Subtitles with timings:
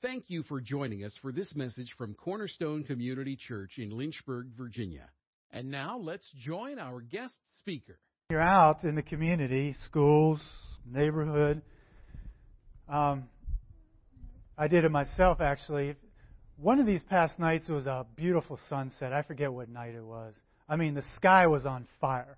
[0.00, 5.08] Thank you for joining us for this message from Cornerstone Community Church in Lynchburg, Virginia.
[5.50, 7.98] And now let's join our guest speaker.
[8.30, 10.40] You're out in the community, schools,
[10.88, 11.62] neighborhood.
[12.88, 13.24] Um,
[14.56, 15.96] I did it myself actually.
[16.58, 19.12] One of these past nights was a beautiful sunset.
[19.12, 20.32] I forget what night it was.
[20.68, 22.36] I mean, the sky was on fire.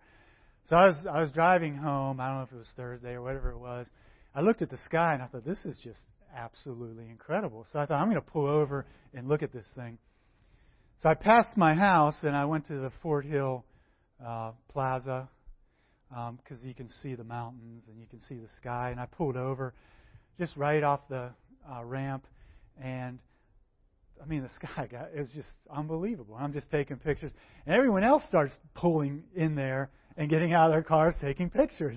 [0.70, 2.20] So I was I was driving home.
[2.20, 3.86] I don't know if it was Thursday or whatever it was.
[4.34, 6.00] I looked at the sky and I thought, this is just
[6.36, 7.66] absolutely incredible.
[7.72, 9.98] So I thought, I'm going to pull over and look at this thing.
[10.98, 13.64] So I passed my house and I went to the Fort Hill
[14.24, 15.28] uh, Plaza
[16.08, 18.90] because um, you can see the mountains and you can see the sky.
[18.90, 19.74] And I pulled over
[20.38, 21.30] just right off the
[21.70, 22.26] uh, ramp,
[22.82, 23.18] and
[24.22, 26.36] I mean the sky got it was just unbelievable.
[26.38, 27.32] I'm just taking pictures,
[27.66, 31.96] and everyone else starts pulling in there and getting out of their cars, taking pictures.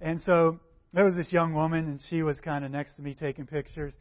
[0.00, 0.58] And so
[0.92, 3.94] there was this young woman, and she was kind of next to me taking pictures.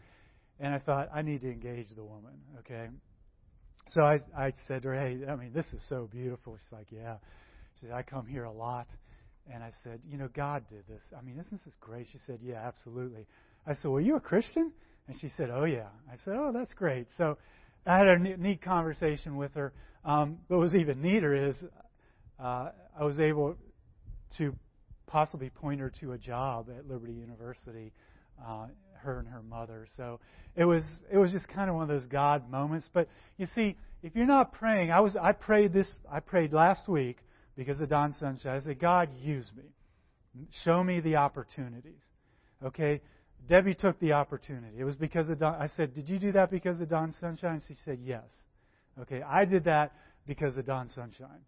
[0.59, 2.87] And I thought, I need to engage the woman, okay?
[3.89, 6.57] So I, I said to her, hey, I mean, this is so beautiful.
[6.57, 7.15] She's like, yeah.
[7.79, 8.87] She said, I come here a lot.
[9.51, 11.01] And I said, you know, God did this.
[11.17, 12.07] I mean, isn't this great?
[12.11, 13.25] She said, yeah, absolutely.
[13.65, 14.71] I said, were you a Christian?
[15.07, 15.87] And she said, oh, yeah.
[16.11, 17.07] I said, oh, that's great.
[17.17, 17.37] So
[17.85, 19.73] I had a neat conversation with her.
[20.05, 21.55] Um, what was even neater is
[22.39, 23.55] uh, I was able
[24.37, 24.55] to
[25.11, 27.91] possibly point her to a job at Liberty University,
[28.45, 29.87] uh, her and her mother.
[29.97, 30.19] So
[30.55, 32.87] it was it was just kind of one of those God moments.
[32.93, 36.87] But you see, if you're not praying, I was I prayed this I prayed last
[36.87, 37.17] week
[37.55, 38.57] because of Don Sunshine.
[38.61, 42.01] I said, God, use me, show me the opportunities.
[42.63, 43.01] Okay.
[43.47, 44.77] Debbie took the opportunity.
[44.77, 45.59] It was because of Don.
[45.59, 47.59] I said, Did you do that because of Don Sunshine?
[47.67, 48.29] She said, Yes.
[48.99, 49.93] Okay, I did that
[50.27, 51.41] because of Don Sunshine.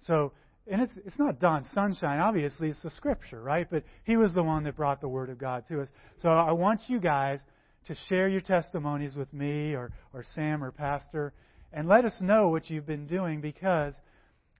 [0.00, 0.32] So
[0.70, 3.66] and it's it's not Don Sunshine, obviously it's the scripture, right?
[3.70, 5.88] But he was the one that brought the word of God to us.
[6.22, 7.40] So I want you guys
[7.86, 11.32] to share your testimonies with me or, or Sam or Pastor
[11.72, 13.94] and let us know what you've been doing because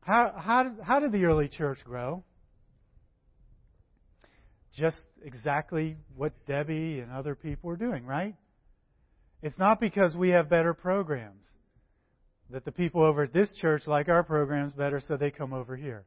[0.01, 2.25] how how did, how did the early church grow?
[4.75, 8.35] Just exactly what Debbie and other people are doing, right?
[9.43, 11.45] It's not because we have better programs
[12.51, 15.77] that the people over at this church like our programs better, so they come over
[15.77, 16.05] here.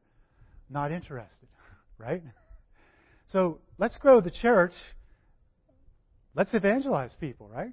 [0.68, 1.48] Not interested,
[1.98, 2.22] right?
[3.28, 4.72] So let's grow the church.
[6.34, 7.72] Let's evangelize people, right?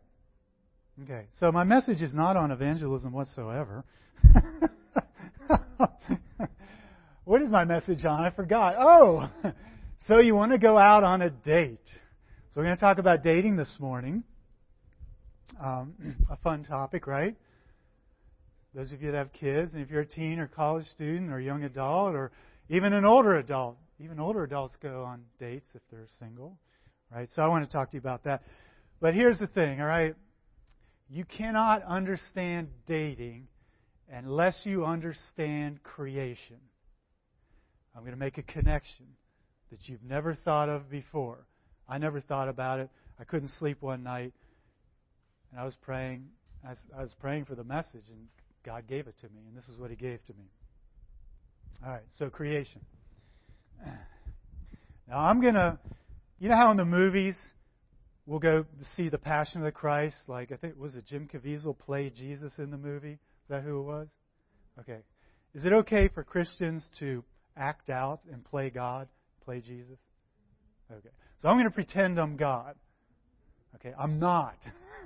[1.03, 3.85] Okay, so my message is not on evangelism whatsoever.
[7.23, 8.21] what is my message on?
[8.21, 8.75] I forgot.
[8.77, 9.29] Oh,
[10.07, 11.79] so you want to go out on a date.
[12.51, 14.23] So we're going to talk about dating this morning.
[15.61, 15.93] Um,
[16.29, 17.35] a fun topic, right?
[18.73, 21.39] Those of you that have kids, and if you're a teen or college student or
[21.39, 22.31] young adult or
[22.69, 26.57] even an older adult, even older adults go on dates if they're single,
[27.11, 27.27] right?
[27.35, 28.43] So I want to talk to you about that.
[29.01, 30.13] But here's the thing, all right?
[31.09, 33.47] You cannot understand dating
[34.11, 36.57] unless you understand creation.
[37.95, 39.07] I'm going to make a connection
[39.71, 41.39] that you've never thought of before.
[41.87, 42.89] I never thought about it.
[43.19, 44.33] I couldn't sleep one night,
[45.51, 46.27] and I was praying.
[46.63, 48.27] I was praying for the message, and
[48.63, 50.49] God gave it to me, and this is what He gave to me.
[51.83, 52.81] All right, so creation.
[55.07, 55.79] Now I'm to,
[56.37, 57.35] you know how in the movies
[58.27, 58.65] we'll go
[58.95, 60.15] see the Passion of the Christ?
[60.27, 63.13] Like, I think, was it Jim Caviezel played Jesus in the movie?
[63.13, 64.07] Is that who it was?
[64.81, 64.99] Okay.
[65.55, 67.23] Is it okay for Christians to
[67.57, 69.07] act out and play God,
[69.43, 69.97] play Jesus?
[70.91, 71.09] Okay.
[71.41, 72.75] So I'm going to pretend I'm God.
[73.75, 74.57] Okay, I'm not.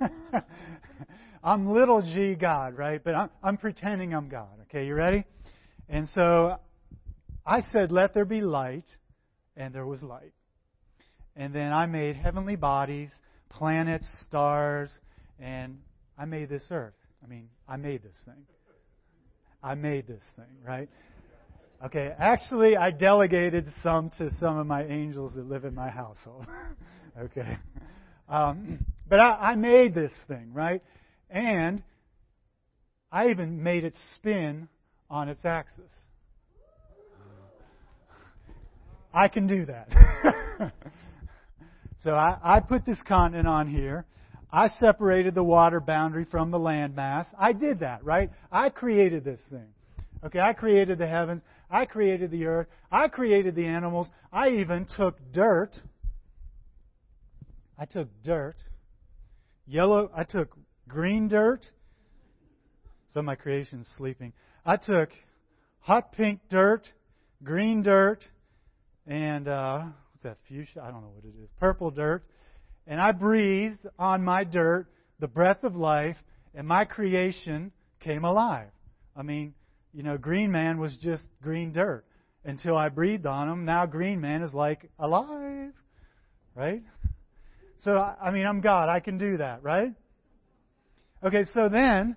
[1.44, 3.04] I'm little g God, right?
[3.04, 4.48] But I'm, I'm pretending I'm God.
[4.62, 5.24] Okay, you ready?
[5.90, 6.56] And so
[7.44, 8.86] I said, Let there be light,
[9.54, 10.32] and there was light.
[11.36, 13.12] And then I made heavenly bodies,
[13.50, 14.88] planets, stars,
[15.38, 15.78] and
[16.16, 16.94] I made this earth.
[17.22, 18.46] I mean, I made this thing.
[19.62, 20.88] I made this thing, right?
[21.84, 26.46] Okay, actually, I delegated some to some of my angels that live in my household.
[27.20, 27.58] okay.
[28.30, 30.82] Um, but I, I made this thing, right?
[31.34, 31.82] And
[33.10, 34.68] I even made it spin
[35.10, 35.90] on its axis.
[39.12, 40.72] I can do that.
[42.02, 44.06] so I, I put this continent on here.
[44.52, 47.26] I separated the water boundary from the land mass.
[47.36, 48.30] I did that, right?
[48.52, 49.66] I created this thing.
[50.24, 51.42] Okay, I created the heavens.
[51.68, 52.68] I created the earth.
[52.92, 54.08] I created the animals.
[54.32, 55.72] I even took dirt.
[57.76, 58.56] I took dirt.
[59.66, 60.56] Yellow, I took
[60.88, 61.66] green dirt.
[63.12, 64.32] Some of my creation's sleeping.
[64.64, 65.10] I took
[65.80, 66.88] hot pink dirt,
[67.42, 68.24] green dirt,
[69.06, 69.82] and uh,
[70.12, 70.82] what's that fuchsia?
[70.82, 71.48] I don't know what it is.
[71.60, 72.24] Purple dirt.
[72.86, 74.86] And I breathed on my dirt
[75.20, 76.16] the breath of life,
[76.54, 78.70] and my creation came alive.
[79.16, 79.54] I mean,
[79.92, 82.04] you know, Green Man was just green dirt
[82.44, 83.64] until I breathed on him.
[83.64, 85.72] Now Green Man is like alive,
[86.54, 86.82] right?
[87.80, 88.88] So, I mean, I'm God.
[88.88, 89.92] I can do that, right?
[91.24, 92.16] Okay, so then,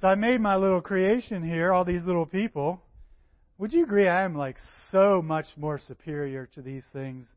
[0.00, 2.82] so I made my little creation here, all these little people.
[3.58, 4.56] Would you agree I am like
[4.90, 7.28] so much more superior to these things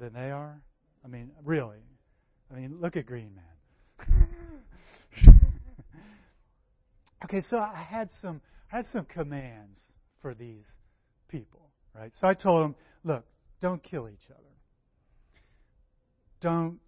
[0.00, 0.60] than they are?
[1.04, 1.78] I mean, really.
[2.50, 4.28] I mean, look at Green Man.
[7.24, 8.40] okay, so I had some
[8.72, 9.80] I had some commands
[10.20, 10.66] for these
[11.28, 12.10] people, right?
[12.20, 12.74] So I told them,
[13.04, 13.24] look,
[13.60, 14.42] don't kill each other.
[16.40, 16.80] Don't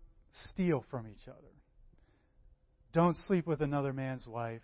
[0.51, 1.52] steal from each other.
[2.93, 4.63] Don't sleep with another man's wife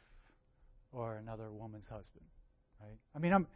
[0.92, 2.24] or another woman's husband.
[2.80, 2.98] Right?
[3.14, 3.46] I mean, I'm,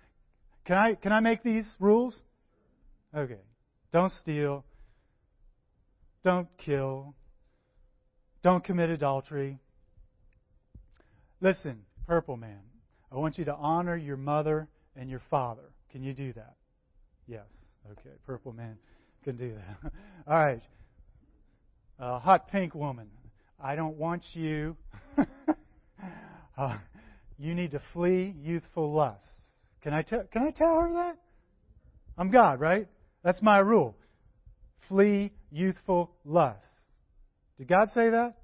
[0.65, 2.19] can I can I make these rules?
[3.15, 3.41] Okay.
[3.93, 4.65] Don't steal.
[6.25, 7.15] Don't kill.
[8.43, 9.59] Don't commit adultery.
[11.41, 12.61] Listen, Purple Man,
[13.11, 15.73] I want you to honor your mother and your father.
[15.91, 16.55] Can you do that?
[17.27, 17.47] Yes.
[17.91, 18.15] Okay.
[18.25, 18.79] Purple Man
[19.25, 19.93] can do that.
[20.27, 20.63] All right.
[21.99, 23.09] Uh, hot pink woman,
[23.62, 24.76] I don't want you.
[26.59, 26.79] uh,
[27.38, 29.29] you need to flee youthful lusts.
[29.82, 30.25] Can I tell?
[30.32, 31.19] Can I tell her that?
[32.19, 32.88] I'm God, right?
[33.23, 33.97] That's my rule.
[34.88, 36.67] Flee youthful lusts.
[37.59, 38.35] Did God say that?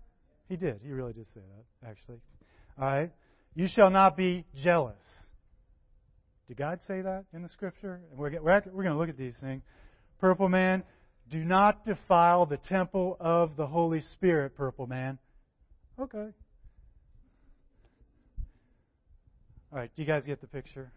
[0.49, 0.81] He did.
[0.83, 2.21] He really did say that, actually.
[2.81, 3.11] All right.
[3.55, 5.03] You shall not be jealous.
[6.47, 8.01] Did God say that in the scripture?
[8.11, 9.63] And we're, we're, we're going to look at these things.
[10.21, 10.83] Purple man,
[11.31, 15.19] do not defile the temple of the Holy Spirit, purple man.
[15.99, 16.29] Okay.
[19.71, 20.91] All right, do you guys get the picture?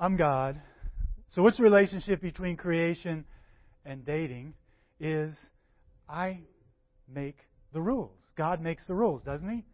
[0.00, 0.60] I'm God.
[1.30, 3.24] So, what's the relationship between creation
[3.84, 4.54] and dating?
[4.98, 5.34] Is
[6.08, 6.40] I
[7.08, 7.38] make
[7.72, 8.10] the rules.
[8.36, 9.64] God makes the rules, doesn't He?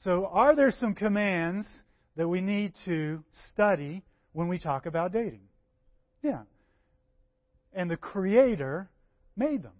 [0.00, 1.66] So, are there some commands
[2.16, 3.22] that we need to
[3.52, 5.40] study when we talk about dating?
[6.22, 6.42] Yeah.
[7.72, 8.90] And the Creator
[9.36, 9.72] made them.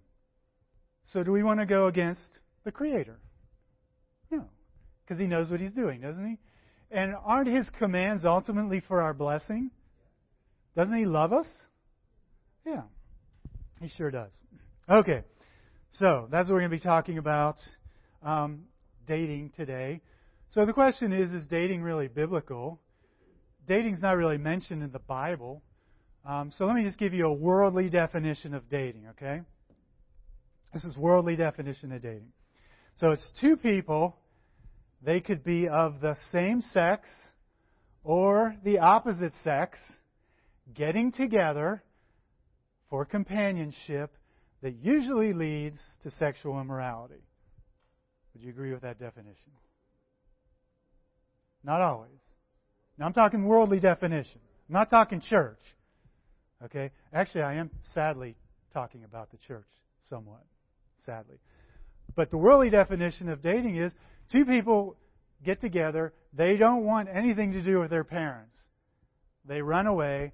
[1.05, 2.21] So, do we want to go against
[2.63, 3.19] the Creator?
[4.29, 4.45] No.
[5.03, 6.37] Because He knows what He's doing, doesn't He?
[6.89, 9.71] And aren't His commands ultimately for our blessing?
[10.75, 11.47] Doesn't He love us?
[12.65, 12.83] Yeah.
[13.81, 14.31] He sure does.
[14.89, 15.23] Okay.
[15.93, 17.57] So, that's what we're going to be talking about
[18.23, 18.63] um,
[19.05, 20.01] dating today.
[20.51, 22.79] So, the question is is dating really biblical?
[23.67, 25.61] Dating's not really mentioned in the Bible.
[26.25, 29.41] Um, so let me just give you a worldly definition of dating, okay?
[30.73, 32.31] This is worldly definition of dating.
[32.97, 34.15] So it's two people.
[35.01, 37.09] They could be of the same sex
[38.03, 39.77] or the opposite sex
[40.73, 41.83] getting together
[42.89, 44.15] for companionship
[44.61, 47.23] that usually leads to sexual immorality.
[48.33, 49.51] Would you agree with that definition?
[51.63, 52.11] Not always.
[52.97, 54.39] Now I'm talking worldly definition.
[54.69, 55.59] I'm not talking church.
[56.65, 56.91] Okay?
[57.13, 58.35] Actually, I am sadly
[58.73, 59.67] talking about the church
[60.09, 60.43] somewhat.
[61.05, 61.37] Sadly.
[62.15, 63.91] But the worldly definition of dating is
[64.31, 64.97] two people
[65.43, 68.55] get together, they don't want anything to do with their parents.
[69.45, 70.33] They run away,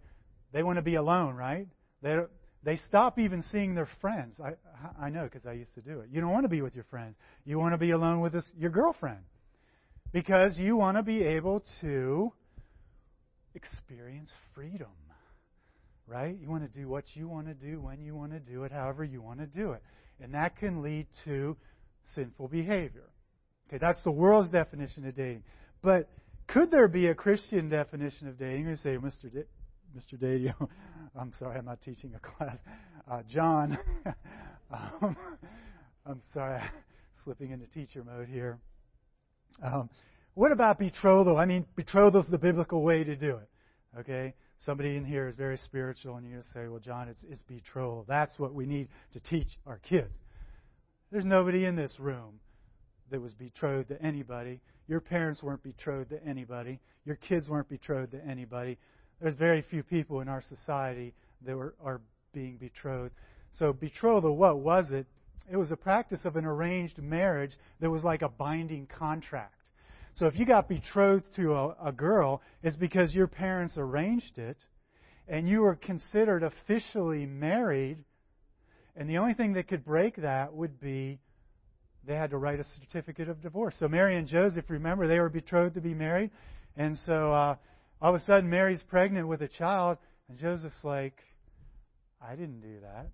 [0.51, 1.67] they want to be alone, right?
[2.01, 2.17] They
[2.63, 4.35] they stop even seeing their friends.
[4.43, 4.53] I
[5.01, 6.09] I know because I used to do it.
[6.11, 7.15] You don't want to be with your friends.
[7.45, 9.21] You want to be alone with this, your girlfriend
[10.11, 12.31] because you want to be able to
[13.55, 14.87] experience freedom
[16.07, 16.35] right?
[16.39, 18.71] You want to do what you want to do when you want to do it,
[18.71, 19.83] however you want to do it.
[20.21, 21.57] And that can lead to
[22.15, 23.09] sinful behavior.
[23.67, 25.43] Okay, that's the world's definition of dating.
[25.83, 26.09] But
[26.47, 28.67] could there be a Christian definition of dating?
[28.67, 29.43] You say, Mr.
[29.95, 30.17] Mr.
[30.17, 30.69] Dateo,
[31.19, 32.57] I'm sorry, I'm not teaching a class.
[33.09, 33.77] Uh, John,
[34.71, 35.17] um,
[36.05, 36.69] I'm sorry, I'm
[37.23, 38.59] slipping into teacher mode here.
[39.61, 39.89] Um,
[40.35, 41.37] what about betrothal?
[41.37, 43.49] I mean, betrothal is the biblical way to do it.
[43.99, 44.33] Okay?
[44.59, 47.41] Somebody in here is very spiritual, and you're going to say, well, John, it's, it's
[47.43, 48.05] betrothal.
[48.07, 50.13] That's what we need to teach our kids.
[51.11, 52.39] There's nobody in this room
[53.11, 54.59] that was betrothed to anybody.
[54.87, 56.79] Your parents weren't betrothed to anybody.
[57.05, 58.77] Your kids weren't betrothed to anybody.
[59.21, 61.13] There's very few people in our society
[61.45, 62.01] that were, are
[62.33, 63.13] being betrothed.
[63.53, 65.07] So, betrothal, what was it?
[65.49, 69.53] It was a practice of an arranged marriage that was like a binding contract.
[70.17, 74.57] So if you got betrothed to a, a girl, it's because your parents arranged it,
[75.27, 78.03] and you were considered officially married.
[78.95, 81.19] And the only thing that could break that would be
[82.03, 83.75] they had to write a certificate of divorce.
[83.77, 86.31] So Mary and Joseph, remember, they were betrothed to be married.
[86.75, 87.55] And so uh,
[88.01, 91.21] all of a sudden, Mary's pregnant with a child, and Joseph's like,
[92.19, 93.07] I didn't do that.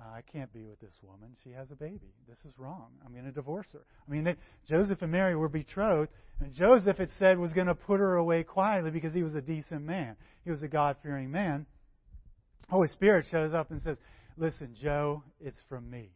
[0.00, 1.36] Uh, I can't be with this woman.
[1.42, 2.14] She has a baby.
[2.28, 2.90] This is wrong.
[3.04, 3.80] I'm going to divorce her.
[4.06, 4.36] I mean, they,
[4.68, 8.44] Joseph and Mary were betrothed, and Joseph, it said, was going to put her away
[8.44, 10.16] quietly because he was a decent man.
[10.44, 11.66] He was a God fearing man.
[12.70, 13.98] Holy Spirit shows up and says,
[14.36, 16.12] Listen, Joe, it's from me.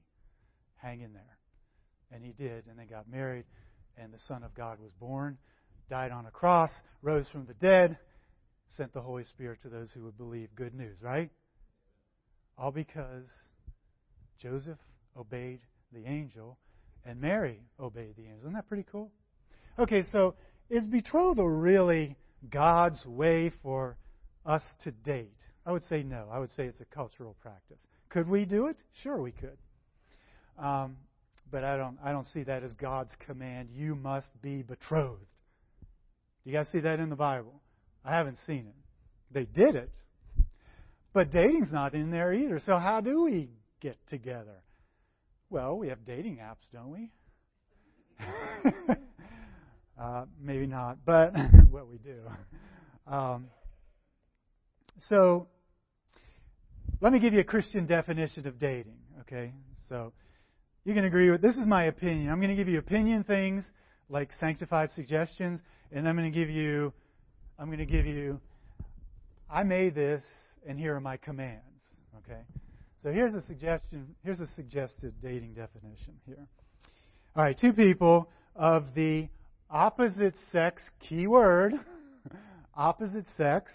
[0.76, 1.38] Hang in there.
[2.12, 3.46] And he did, and they got married,
[3.96, 5.38] and the Son of God was born,
[5.90, 6.70] died on a cross,
[7.00, 7.98] rose from the dead,
[8.76, 10.50] sent the Holy Spirit to those who would believe.
[10.54, 11.30] Good news, right?
[12.56, 13.26] All because
[14.42, 14.78] Joseph
[15.16, 15.60] obeyed
[15.92, 16.58] the angel
[17.04, 18.40] and Mary obeyed the angel.
[18.42, 19.10] Isn't that pretty cool?
[19.78, 20.34] Okay, so
[20.68, 22.16] is betrothal really
[22.50, 23.96] God's way for
[24.44, 25.36] us to date?
[25.64, 26.28] I would say no.
[26.30, 27.78] I would say it's a cultural practice.
[28.08, 28.76] Could we do it?
[29.02, 29.56] Sure, we could.
[30.58, 30.96] Um,
[31.50, 31.98] but I don't.
[32.04, 33.68] I don't see that as God's command.
[33.72, 35.20] You must be betrothed.
[36.44, 37.60] Do you guys see that in the Bible?
[38.04, 38.74] I haven't seen it.
[39.30, 39.90] They did it,
[41.12, 42.60] but dating's not in there either.
[42.60, 43.48] So how do we
[43.82, 44.62] get together?
[45.50, 47.10] Well, we have dating apps, don't we?
[50.00, 51.34] uh, maybe not, but
[51.70, 52.20] what we do.
[53.06, 53.48] Um,
[55.08, 55.48] so,
[57.00, 58.98] let me give you a Christian definition of dating.
[59.22, 59.52] Okay,
[59.88, 60.12] so
[60.84, 62.30] you can agree with this is my opinion.
[62.30, 63.64] I'm going to give you opinion things
[64.08, 65.60] like sanctified suggestions,
[65.90, 66.92] and I'm going to give you,
[67.58, 68.40] I'm going to give you,
[69.50, 70.22] I made this,
[70.66, 71.62] and here are my commands.
[72.18, 72.40] Okay,
[73.02, 74.14] so here's a suggestion.
[74.22, 76.46] Here's a suggested dating definition here.
[77.34, 79.28] All right, two people of the
[79.68, 81.74] opposite sex, keyword,
[82.74, 83.72] opposite sex,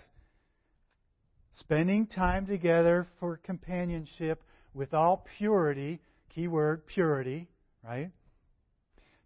[1.51, 4.41] spending time together for companionship
[4.73, 5.99] with all purity,
[6.33, 7.47] keyword purity,
[7.83, 8.11] right?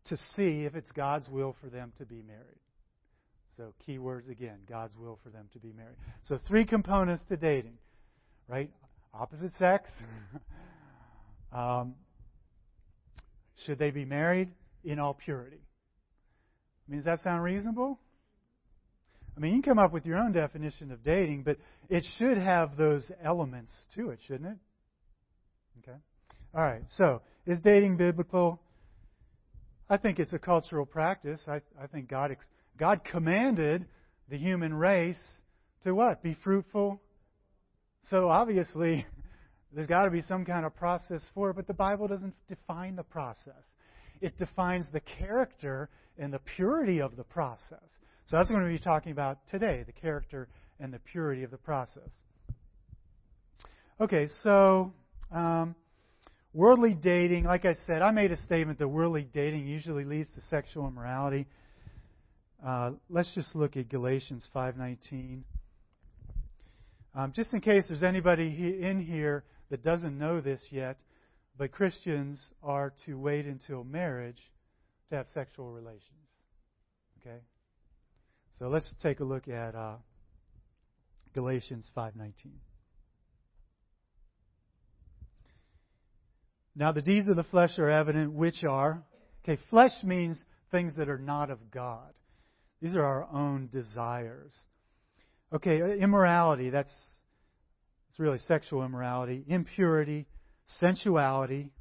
[0.06, 2.58] To see if it's God's will for them to be married.
[3.58, 5.98] So, keywords again God's will for them to be married.
[6.28, 7.78] So, three components to dating,
[8.48, 8.72] right?
[9.14, 9.90] Opposite sex?
[11.52, 11.96] um,
[13.66, 14.50] should they be married
[14.84, 15.62] in all purity?
[16.88, 18.00] I mean, does that sound reasonable?
[19.36, 21.58] I mean, you can come up with your own definition of dating, but
[21.90, 24.58] it should have those elements to it, shouldn't it?
[25.80, 25.98] Okay.
[26.54, 26.84] All right.
[26.98, 28.62] So, is dating biblical?
[29.90, 31.42] I think it's a cultural practice.
[31.48, 32.36] I, I think God
[32.78, 33.86] God commanded
[34.30, 35.20] the human race
[35.84, 36.22] to what?
[36.22, 37.02] Be fruitful
[38.10, 39.06] so obviously,
[39.74, 42.96] there's got to be some kind of process for it, but the Bible doesn't define
[42.96, 43.64] the process.
[44.22, 47.80] It defines the character and the purity of the process.
[48.28, 50.48] So that's what we're going to be talking about today the character
[50.80, 52.10] and the purity of the process.
[54.00, 54.94] Okay, so
[55.32, 55.76] um,
[56.54, 60.42] worldly dating, like I said, I made a statement that worldly dating usually leads to
[60.50, 61.46] sexual immorality.
[62.66, 65.44] Uh, let's just look at Galatians 5:19.
[67.14, 68.48] Um, just in case there's anybody
[68.82, 70.98] in here that doesn't know this yet,
[71.58, 74.40] but Christians are to wait until marriage
[75.10, 76.04] to have sexual relations.
[77.20, 77.40] Okay?
[78.58, 79.96] So let's take a look at uh,
[81.34, 82.32] Galatians 5:19.
[86.76, 89.04] Now the deeds of the flesh are evident, which are
[89.44, 89.62] okay.
[89.70, 90.42] Flesh means
[90.72, 92.14] things that are not of God.
[92.82, 94.58] These are our own desires.
[95.54, 96.94] Okay, uh, immorality, that's
[98.10, 100.26] it's really sexual immorality, impurity,
[100.80, 101.72] sensuality,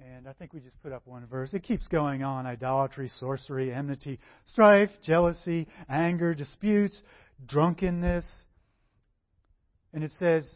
[0.00, 1.52] and I think we just put up one verse.
[1.52, 7.02] It keeps going on idolatry, sorcery, enmity, strife, jealousy, anger, disputes,
[7.46, 8.26] drunkenness.
[9.92, 10.48] And it says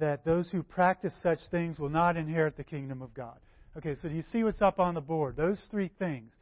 [0.00, 3.38] that those who practice such things will not inherit the kingdom of God.
[3.76, 5.36] Okay, so do you see what's up on the board?
[5.36, 6.32] Those three things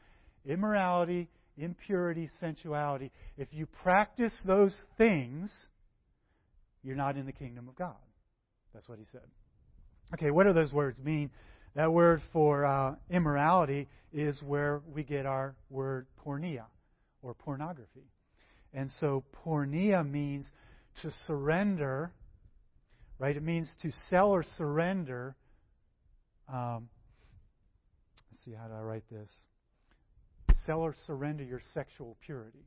[0.44, 3.10] immorality, impurity, sensuality.
[3.36, 5.52] If you practice those things,
[6.82, 7.96] you're not in the kingdom of God.
[8.74, 9.22] That's what he said.
[10.14, 11.30] Okay, what do those words mean?
[11.74, 16.64] That word for uh, immorality is where we get our word porneia
[17.22, 18.10] or pornography.
[18.74, 20.46] And so porneia means
[21.02, 22.12] to surrender,
[23.18, 23.36] right?
[23.36, 25.34] It means to sell or surrender.
[26.52, 26.88] Um,
[28.30, 29.30] let's see, how do I write this?
[30.66, 32.64] Sell or surrender your sexual purity.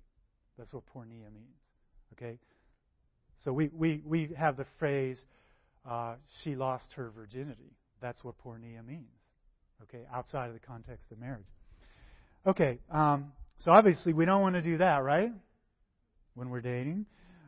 [0.57, 1.59] That's what porneia means.
[2.13, 2.39] Okay?
[3.43, 5.19] So we, we, we have the phrase,
[5.89, 7.73] uh, she lost her virginity.
[8.01, 9.05] That's what porneia means.
[9.83, 10.03] Okay?
[10.13, 11.45] Outside of the context of marriage.
[12.47, 12.79] Okay.
[12.91, 15.31] Um, so obviously we don't want to do that, right?
[16.35, 17.05] When we're dating.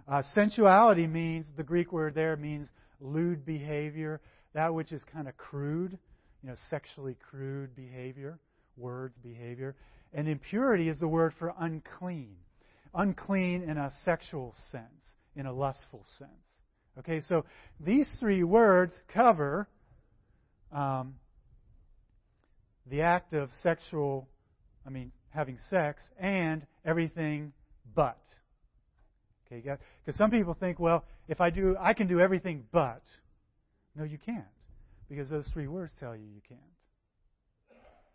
[0.08, 2.70] Uh, sensuality means, the Greek word there means
[3.02, 4.22] lewd behavior,
[4.54, 5.98] that which is kind of crude,
[6.42, 8.40] you know, sexually crude behavior,
[8.78, 9.76] words, behavior.
[10.14, 12.36] And impurity is the word for unclean.
[12.94, 14.84] Unclean in a sexual sense,
[15.36, 16.32] in a lustful sense.
[17.00, 17.46] Okay, so
[17.80, 19.68] these three words cover
[20.72, 21.16] um,
[22.90, 24.28] the act of sexual,
[24.86, 27.54] I mean, having sex, and everything
[27.96, 28.18] but.
[29.46, 33.04] Okay, because some people think, well, if I do, I can do everything but.
[33.96, 34.46] No, you can't,
[35.10, 36.62] because those three words tell you you can't.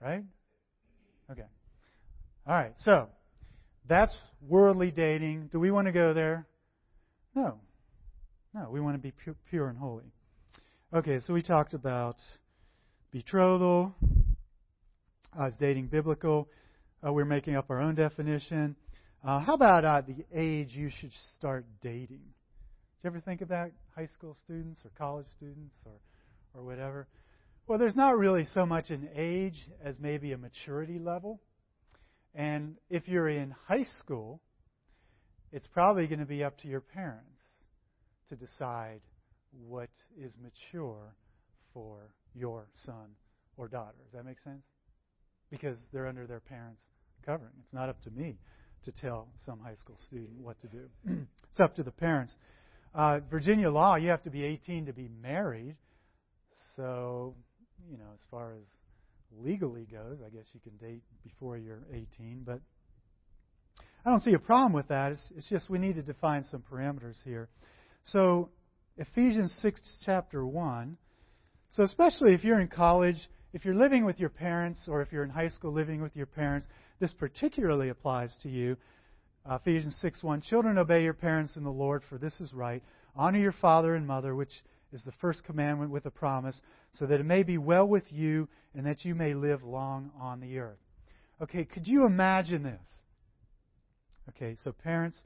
[0.01, 0.25] Right?
[1.31, 1.47] Okay.
[2.47, 2.73] All right.
[2.79, 3.09] So
[3.89, 4.15] that's
[4.49, 5.49] worldly dating.
[5.53, 6.47] Do we want to go there?
[7.35, 7.59] No.
[8.55, 9.13] No, we want to be
[9.49, 10.13] pure and holy.
[10.93, 12.17] Okay, so we talked about
[13.13, 13.95] betrothal.
[15.39, 16.49] Uh, is dating biblical?
[17.07, 18.77] Uh, we're making up our own definition.
[19.25, 22.19] Uh, how about uh, the age you should start dating?
[22.19, 25.93] Did you ever think of that, high school students or college students or,
[26.55, 27.07] or whatever?
[27.67, 31.41] Well, there's not really so much an age as maybe a maturity level.
[32.35, 34.41] And if you're in high school,
[35.53, 37.43] it's probably going to be up to your parents
[38.31, 39.01] to decide
[39.69, 41.15] what is mature
[41.75, 43.15] for your son
[43.57, 43.97] or daughter.
[44.05, 44.65] Does that make sense?
[45.51, 46.81] Because they're under their parents'
[47.25, 47.53] covering.
[47.61, 48.39] It's not up to me
[48.85, 50.89] to tell some high school student what to do.
[51.51, 52.35] it's up to the parents.
[52.95, 55.77] Uh, Virginia law, you have to be 18 to be married.
[56.77, 57.35] So,
[57.91, 58.67] you know, as far as
[59.41, 62.43] legally goes, I guess you can date before you're 18.
[62.45, 62.61] But
[64.05, 65.13] I don't see a problem with that.
[65.13, 67.49] It's, it's just we need to define some parameters here.
[68.05, 68.51] So,
[68.97, 70.97] Ephesians 6, chapter 1.
[71.71, 73.17] So, especially if you're in college,
[73.53, 76.27] if you're living with your parents, or if you're in high school living with your
[76.27, 76.67] parents,
[77.01, 78.77] this particularly applies to you.
[79.49, 80.43] Uh, Ephesians 6 1.
[80.43, 82.83] Children, obey your parents in the Lord, for this is right.
[83.15, 84.53] Honor your father and mother, which
[84.93, 86.61] is the first commandment with a promise,
[86.95, 90.41] so that it may be well with you and that you may live long on
[90.41, 90.79] the earth.
[91.41, 92.81] Okay, could you imagine this?
[94.31, 95.19] Okay, so parents,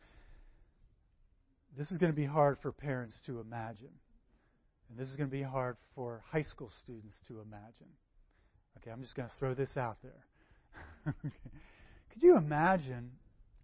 [1.76, 3.90] this is going to be hard for parents to imagine.
[4.88, 7.90] And this is going to be hard for high school students to imagine.
[8.78, 10.24] Okay, I'm just going to throw this out there.
[11.24, 11.34] Okay,
[12.12, 13.12] Could you imagine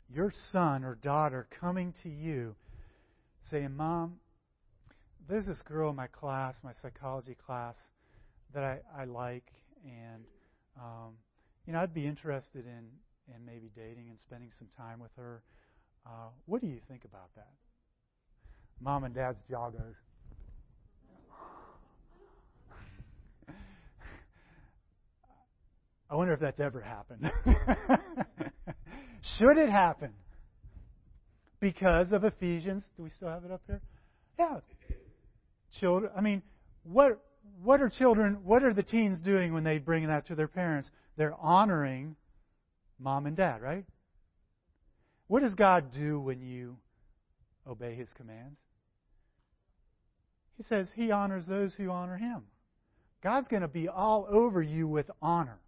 [0.09, 2.55] your son or daughter coming to you
[3.51, 4.21] saying, Mom,
[5.33, 7.75] there's this girl in my class, my psychology class,
[8.53, 9.51] that I, I like,
[9.83, 10.25] and
[10.79, 11.15] um,
[11.67, 12.85] you know, I'd be interested in,
[13.35, 15.43] in maybe dating and spending some time with her.
[16.05, 17.49] Uh, what do you think about that?
[18.79, 19.95] Mom and Dad's jaw goes.
[26.11, 27.33] I wonder if that's ever happened.
[29.39, 30.13] Should it happen?
[31.59, 32.85] Because of Ephesians.
[32.99, 33.81] Do we still have it up here?
[34.39, 34.59] Yeah.
[35.81, 36.13] Children.
[36.17, 36.43] I mean,
[36.85, 37.21] what
[37.63, 38.39] what are children?
[38.45, 40.91] What are the teens doing when they bring that to their parents?
[41.17, 42.17] They're honoring
[42.99, 43.85] mom and dad, right?
[45.29, 46.77] What does God do when you
[47.67, 48.59] obey His commands?
[50.57, 52.43] He says He honors those who honor Him.
[53.23, 55.59] God's going to be all over you with honor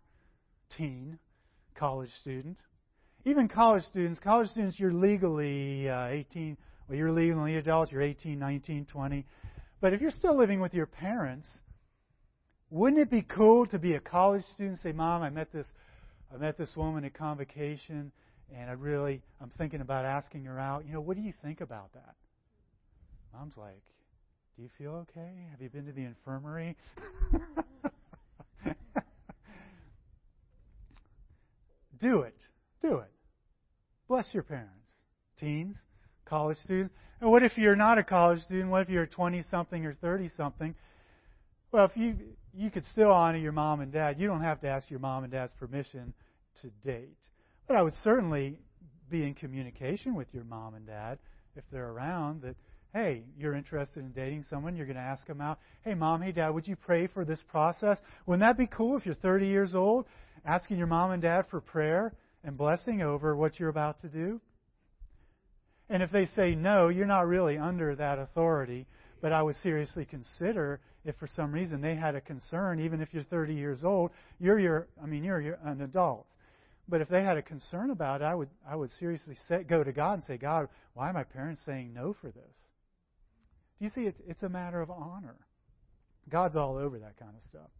[0.76, 1.18] teen,
[1.74, 2.58] college student.
[3.24, 6.56] Even college students, college students, you're legally uh, 18,
[6.88, 9.24] well, you're legally adult, you're 18, 19, 20.
[9.80, 11.46] But if you're still living with your parents,
[12.70, 15.66] wouldn't it be cool to be a college student and say, Mom, I met this
[16.32, 18.10] I met this woman at convocation
[18.54, 20.84] and I really I'm thinking about asking her out.
[20.86, 22.14] You know, what do you think about that?
[23.32, 23.82] Mom's like,
[24.56, 25.48] Do you feel okay?
[25.50, 26.76] Have you been to the infirmary?
[32.00, 32.36] Do it.
[32.82, 33.10] Do it.
[34.08, 34.70] Bless your parents.
[35.38, 35.76] Teens,
[36.24, 36.94] college students.
[37.20, 38.70] And what if you're not a college student?
[38.70, 40.74] What if you're 20 something or 30 something?
[41.72, 42.16] Well, if you
[42.56, 44.20] you could still honor your mom and dad.
[44.20, 46.14] You don't have to ask your mom and dad's permission
[46.62, 47.18] to date.
[47.66, 48.60] But I would certainly
[49.10, 51.18] be in communication with your mom and dad
[51.56, 52.56] if they're around that
[52.94, 55.58] hey, you're interested in dating someone, you're going to ask them out.
[55.82, 57.98] Hey, mom, hey, dad, would you pray for this process?
[58.24, 60.06] Wouldn't that be cool if you're 30 years old
[60.46, 64.40] asking your mom and dad for prayer and blessing over what you're about to do?
[65.88, 68.86] And if they say no, you're not really under that authority,
[69.20, 73.12] but I would seriously consider if for some reason they had a concern, even if
[73.12, 76.26] you're 30 years old, you're your, I mean, you're, you're an adult.
[76.88, 79.84] But if they had a concern about it, I would, I would seriously say, go
[79.84, 82.56] to God and say, God, why are my parents saying no for this?
[83.78, 84.02] Do you see?
[84.02, 85.36] It's, it's a matter of honor.
[86.28, 87.70] God's all over that kind of stuff.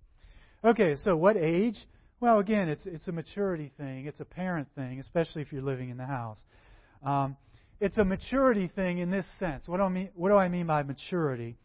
[0.65, 1.77] Okay, so what age?
[2.21, 4.07] Well, again, it's it's a maturity thing.
[4.07, 6.39] It's a parent thing, especially if you're living in the house.
[7.03, 7.37] Um,
[7.81, 9.67] it's a maturity thing in this sense.
[9.67, 10.11] What do I mean?
[10.15, 11.57] What do I mean by maturity?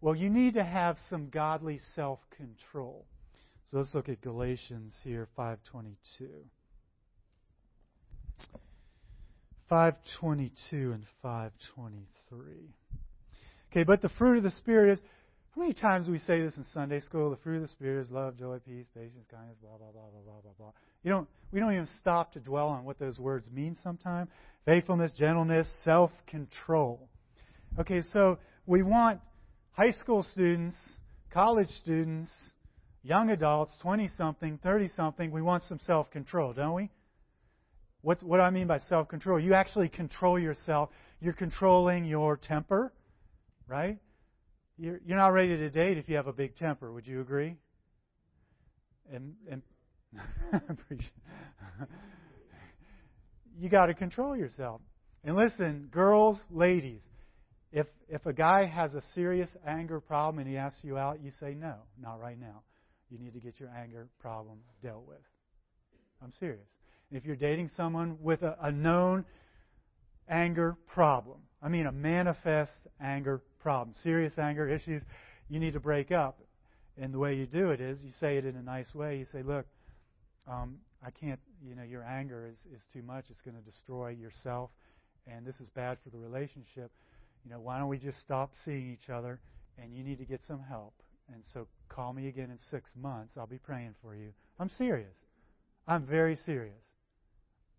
[0.00, 3.06] Well, you need to have some godly self-control.
[3.70, 6.28] So let's look at Galatians here, 522.
[9.68, 12.44] 522 and 523.
[13.70, 15.00] Okay, but the fruit of the Spirit is
[15.54, 17.30] How many times do we say this in Sunday school?
[17.30, 20.20] The fruit of the Spirit is love, joy, peace, patience, kindness, blah, blah, blah, blah,
[20.24, 20.70] blah, blah, blah.
[21.04, 24.30] You don't, we don't even stop to dwell on what those words mean sometimes.
[24.64, 27.08] Faithfulness, gentleness, self control.
[27.78, 29.20] Okay, so we want
[29.70, 30.74] high school students,
[31.32, 32.32] college students,
[33.04, 36.90] young adults, 20 something, 30 something, we want some self control, don't we?
[38.02, 39.38] What's, what do I mean by self control?
[39.38, 40.90] You actually control yourself.
[41.20, 42.92] You're controlling your temper,
[43.68, 43.98] right?
[44.78, 46.92] You're, you're not ready to date if you have a big temper.
[46.92, 47.56] Would you agree?
[49.12, 49.62] And, and
[53.58, 54.80] you got to control yourself.
[55.22, 57.02] And listen, girls, ladies,
[57.72, 61.32] if if a guy has a serious anger problem and he asks you out, you
[61.40, 62.62] say no, not right now.
[63.10, 65.18] You need to get your anger problem dealt with.
[66.22, 66.66] I'm serious.
[67.10, 69.24] If you're dating someone with a, a known
[70.28, 75.02] anger problem, I mean a manifest anger problem, serious anger issues,
[75.48, 76.38] you need to break up.
[77.00, 79.18] And the way you do it is you say it in a nice way.
[79.18, 79.66] You say, look,
[80.46, 83.24] um, I can't, you know, your anger is, is too much.
[83.30, 84.70] It's going to destroy yourself,
[85.26, 86.92] and this is bad for the relationship.
[87.44, 89.40] You know, why don't we just stop seeing each other,
[89.82, 90.92] and you need to get some help.
[91.32, 93.32] And so call me again in six months.
[93.38, 94.28] I'll be praying for you.
[94.60, 95.16] I'm serious.
[95.88, 96.84] I'm very serious.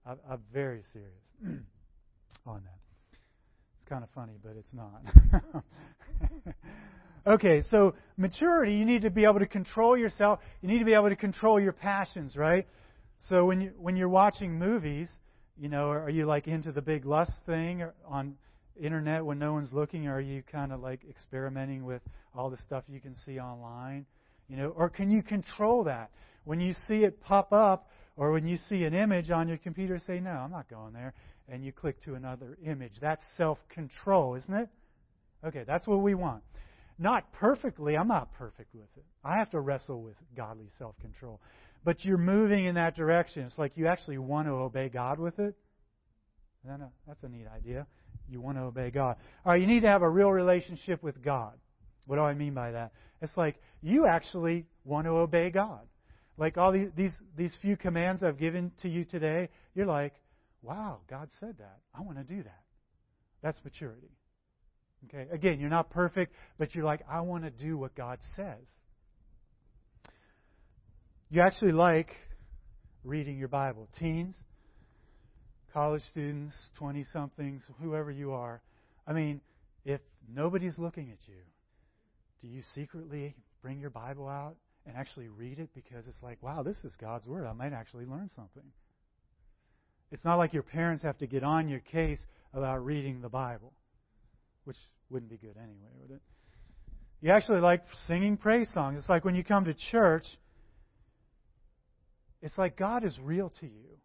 [0.06, 1.26] I'm, I'm very serious
[2.46, 2.85] on that.
[3.86, 5.64] It's kind of funny, but it's not.
[7.28, 10.40] okay, so maturity, you need to be able to control yourself.
[10.64, 12.66] You need to be able to control your passions, right?
[13.30, 15.12] So when you when you're watching movies,
[15.56, 18.38] you know, are you like into the big lust thing on
[18.76, 22.02] internet when no one's looking, or are you kind of like experimenting with
[22.34, 24.08] all the stuff you can see online?
[24.50, 26.10] You know, or can you control that?
[26.44, 30.00] When you see it pop up, or when you see an image on your computer,
[30.00, 31.14] say, "No, I'm not going there."
[31.50, 32.94] And you click to another image.
[33.02, 34.70] That's self control, isn't it?
[35.46, 36.44] Okay, that's what we want.
[36.98, 39.04] Not perfectly, I'm not perfect with it.
[39.24, 41.42] I have to wrestle with godly self control.
[41.84, 43.44] But you're moving in that direction.
[43.44, 45.56] It's like you actually want to obey God with it.
[46.66, 47.86] That's a neat idea.
[48.28, 49.18] You want to obey God.
[49.46, 51.54] All right, you need to have a real relationship with God.
[52.08, 52.92] What do I mean by that?
[53.22, 55.82] It's like you actually want to obey God.
[56.38, 60.14] Like all these, these, these few commands I've given to you today, you're like,
[60.66, 61.80] wow, God said that.
[61.94, 62.64] I want to do that.
[63.42, 64.12] That's maturity.
[65.06, 65.28] Okay?
[65.32, 68.66] Again, you're not perfect, but you're like, I want to do what God says.
[71.30, 72.10] You actually like
[73.04, 73.90] reading your Bible.
[74.00, 74.36] Teens,
[75.74, 78.62] college students, 20 somethings, whoever you are.
[79.06, 79.42] I mean,
[79.84, 80.02] if
[80.34, 81.42] nobody's looking at you,
[82.42, 86.64] do you secretly bring your Bible out and actually read it because it's like, wow,
[86.64, 87.46] this is God's Word.
[87.46, 88.64] I might actually learn something.
[90.16, 93.74] It's not like your parents have to get on your case about reading the Bible,
[94.64, 94.78] which
[95.10, 96.22] wouldn't be good anyway, would it?
[97.20, 98.98] You actually like singing praise songs.
[98.98, 100.24] It's like when you come to church,
[102.42, 103.98] it's like God is real to you.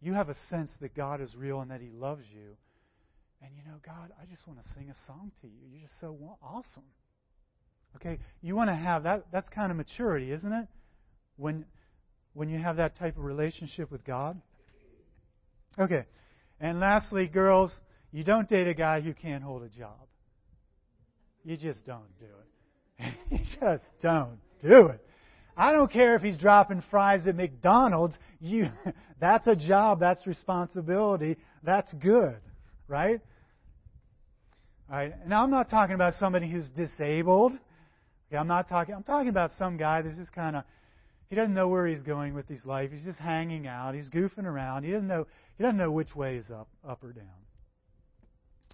[0.00, 2.56] You have a sense that God is real and that He loves you.
[3.42, 5.58] And you know, God, I just want to sing a song to you.
[5.68, 6.84] You're just so awesome.
[7.96, 9.24] Okay, you want to have that.
[9.32, 10.68] That's kind of maturity, isn't it?
[11.36, 11.64] When
[12.34, 14.40] when you have that type of relationship with God.
[15.78, 16.04] Okay.
[16.60, 17.72] And lastly, girls,
[18.12, 20.06] you don't date a guy who can't hold a job.
[21.44, 23.14] You just don't do it.
[23.30, 25.04] you just don't do it.
[25.56, 28.16] I don't care if he's dropping fries at McDonald's.
[28.40, 28.70] You,
[29.20, 30.00] that's a job.
[30.00, 31.36] That's responsibility.
[31.62, 32.36] That's good,
[32.88, 33.20] right?
[34.90, 35.26] All right.
[35.28, 37.52] Now I'm not talking about somebody who's disabled.
[38.28, 38.94] Okay, I'm not talking.
[38.94, 40.64] I'm talking about some guy that's just kind of.
[41.34, 42.92] He doesn't know where he's going with his life.
[42.92, 43.96] He's just hanging out.
[43.96, 44.84] He's goofing around.
[44.84, 45.26] He doesn't know.
[45.58, 47.24] He doesn't know which way is up, up or down.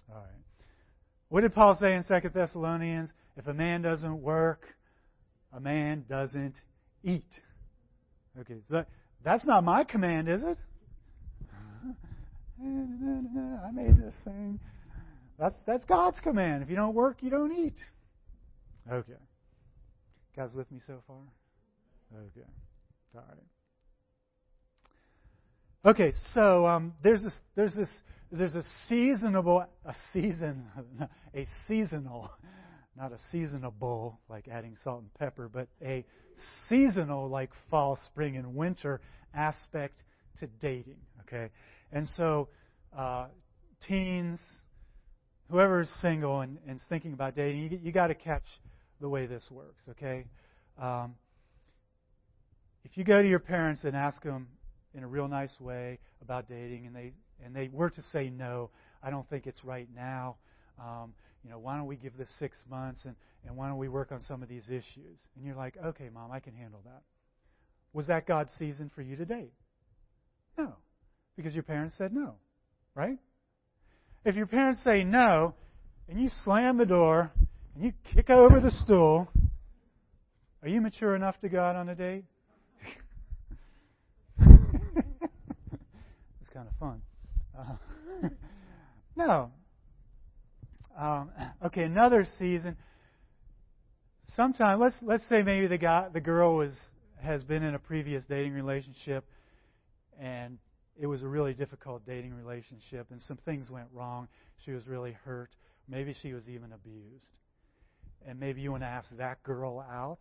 [0.07, 0.43] All right.
[1.29, 3.09] What did Paul say in Second Thessalonians?
[3.35, 4.67] If a man doesn't work,
[5.51, 6.53] a man doesn't
[7.03, 7.25] eat.
[8.39, 8.89] Okay, so that,
[9.23, 10.59] that's not my command, is it?
[12.63, 14.59] I made this thing.
[15.39, 16.61] That's that's God's command.
[16.61, 17.77] If you don't work, you don't eat.
[18.87, 19.13] Okay.
[20.35, 21.17] Guys with me so far?
[22.13, 22.47] Okay.
[23.15, 23.37] All right.
[25.83, 27.89] Okay, so um, there's this there's this
[28.31, 30.65] there's a seasonable a season
[31.35, 32.29] a seasonal
[32.97, 36.05] not a seasonable like adding salt and pepper, but a
[36.69, 39.01] seasonal like fall, spring, and winter
[39.33, 40.03] aspect
[40.39, 40.97] to dating.
[41.21, 41.49] Okay,
[41.91, 42.49] and so
[42.95, 43.27] uh,
[43.87, 44.39] teens,
[45.49, 48.45] whoever is single and, and is thinking about dating, you, you got to catch
[48.99, 49.81] the way this works.
[49.89, 50.25] Okay,
[50.79, 51.15] um,
[52.83, 54.47] if you go to your parents and ask them
[54.93, 57.13] in a real nice way about dating, and they
[57.43, 58.69] and they were to say no,
[59.01, 60.35] I don't think it's right now.
[60.79, 61.13] Um,
[61.43, 63.15] you know, why don't we give this six months and,
[63.45, 65.17] and why don't we work on some of these issues?
[65.35, 67.01] And you're like, okay, mom, I can handle that.
[67.93, 69.53] Was that God's season for you to date?
[70.57, 70.73] No.
[71.35, 72.35] Because your parents said no.
[72.93, 73.17] Right?
[74.23, 75.55] If your parents say no,
[76.07, 77.31] and you slam the door,
[77.73, 79.27] and you kick over the stool,
[80.61, 82.25] are you mature enough to go out on a date?
[84.39, 87.01] it's kind of fun.
[87.57, 88.29] Uh,
[89.15, 89.51] no.
[90.97, 91.29] Um,
[91.65, 92.75] okay, another season.
[94.35, 96.73] Sometime let's let's say maybe the guy the girl was
[97.21, 99.25] has been in a previous dating relationship
[100.19, 100.57] and
[100.99, 104.27] it was a really difficult dating relationship and some things went wrong.
[104.65, 105.49] She was really hurt.
[105.87, 107.25] Maybe she was even abused.
[108.27, 110.19] And maybe you want to ask that girl out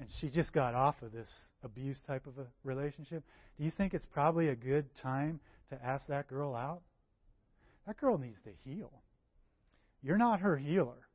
[0.00, 1.28] and she just got off of this
[1.64, 3.24] abuse type of a relationship.
[3.56, 6.82] Do you think it's probably a good time to ask that girl out?
[7.86, 8.92] That girl needs to heal.
[10.02, 11.08] You're not her healer.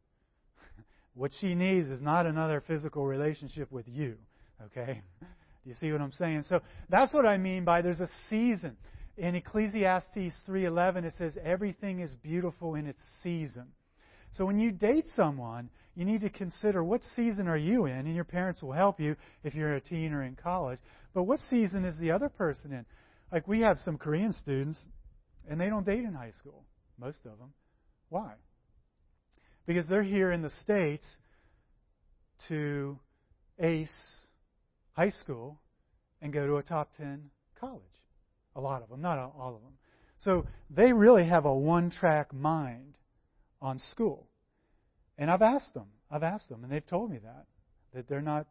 [1.14, 4.18] what she needs is not another physical relationship with you.
[4.66, 5.02] Okay?
[5.20, 6.44] Do you see what I'm saying?
[6.50, 8.76] So that's what I mean by there's a season.
[9.18, 13.68] In Ecclesiastes 3:11 it says everything is beautiful in its season.
[14.34, 18.16] So when you date someone, you need to consider what season are you in, and
[18.16, 20.80] your parents will help you if you're a teen or in college.
[21.14, 22.86] But what season is the other person in?
[23.32, 24.80] Like we have some Korean students,
[25.48, 26.64] and they don't date in high school,
[27.00, 27.54] most of them.
[28.10, 28.34] Why?
[29.66, 31.06] Because they're here in the States
[32.48, 32.98] to
[33.60, 33.90] ace
[34.94, 35.60] high school
[36.22, 37.30] and go to a top 10
[37.60, 37.82] college.
[38.56, 39.74] A lot of them, not all of them.
[40.24, 42.96] So they really have a one track mind
[43.62, 44.28] on school.
[45.18, 47.46] And I've asked them, I've asked them, and they've told me that,
[47.94, 48.48] that they're not,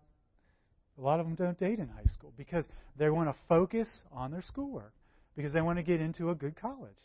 [0.99, 2.65] a lot of them don't date in high school because
[2.97, 4.93] they want to focus on their schoolwork,
[5.37, 6.97] because they want to get into a good college,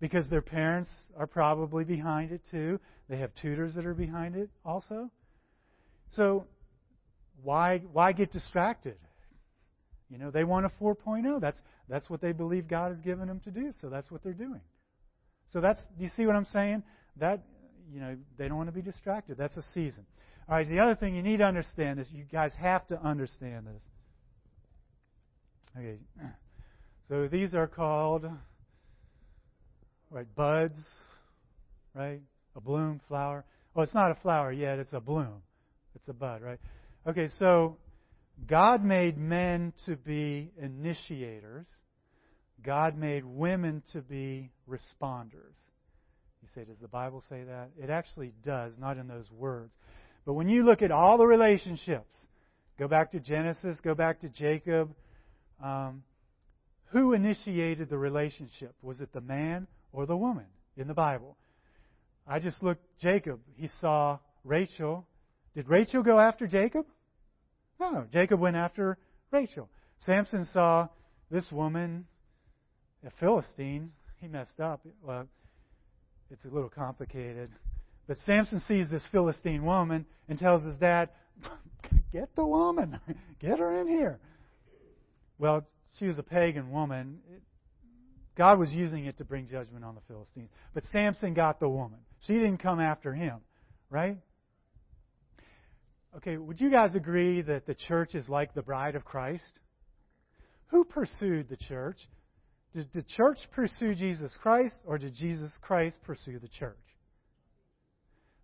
[0.00, 2.78] because their parents are probably behind it too.
[3.08, 5.10] They have tutors that are behind it also.
[6.12, 6.46] So
[7.42, 8.96] why why get distracted?
[10.08, 11.40] You know, they want a 4.0.
[11.40, 13.72] That's that's what they believe God has given them to do.
[13.80, 14.60] So that's what they're doing.
[15.52, 16.82] So that's do you see what I'm saying?
[17.18, 17.42] That
[17.92, 19.36] you know, they don't want to be distracted.
[19.38, 20.04] That's a season.
[20.48, 23.66] All right, the other thing you need to understand is you guys have to understand
[23.66, 23.82] this.
[25.76, 25.98] Okay.
[27.08, 28.26] So these are called
[30.10, 30.78] right buds,
[31.94, 32.20] right?
[32.54, 33.44] A bloom, flower.
[33.74, 35.42] Oh, it's not a flower yet, it's a bloom.
[35.94, 36.58] It's a bud, right?
[37.06, 37.76] Okay, so
[38.46, 41.66] God made men to be initiators.
[42.62, 45.54] God made women to be responders.
[46.42, 47.70] You say, does the Bible say that?
[47.82, 49.72] It actually does, not in those words.
[50.24, 52.16] But when you look at all the relationships,
[52.78, 54.94] go back to Genesis, go back to Jacob,
[55.62, 56.02] um,
[56.86, 58.74] who initiated the relationship?
[58.82, 60.46] Was it the man or the woman
[60.76, 61.36] in the Bible?
[62.26, 65.06] I just looked, Jacob, he saw Rachel.
[65.54, 66.86] Did Rachel go after Jacob?
[67.78, 68.98] No, Jacob went after
[69.30, 69.68] Rachel.
[70.00, 70.88] Samson saw
[71.30, 72.06] this woman,
[73.04, 73.92] a Philistine.
[74.20, 74.80] He messed up.
[75.02, 75.28] Well,
[76.30, 77.50] it's a little complicated.
[78.06, 81.10] But Samson sees this Philistine woman and tells his dad,
[82.12, 82.98] Get the woman.
[83.40, 84.18] Get her in here.
[85.38, 85.66] Well,
[85.98, 87.18] she was a pagan woman.
[88.36, 90.50] God was using it to bring judgment on the Philistines.
[90.74, 91.98] But Samson got the woman.
[92.20, 93.40] She didn't come after him,
[93.90, 94.18] right?
[96.16, 99.60] Okay, would you guys agree that the church is like the bride of Christ?
[100.68, 101.98] Who pursued the church?
[102.76, 106.76] Did the church pursue Jesus Christ or did Jesus Christ pursue the church?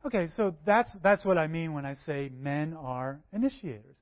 [0.07, 3.95] Okay, so that's, that's what I mean when I say men are initiators.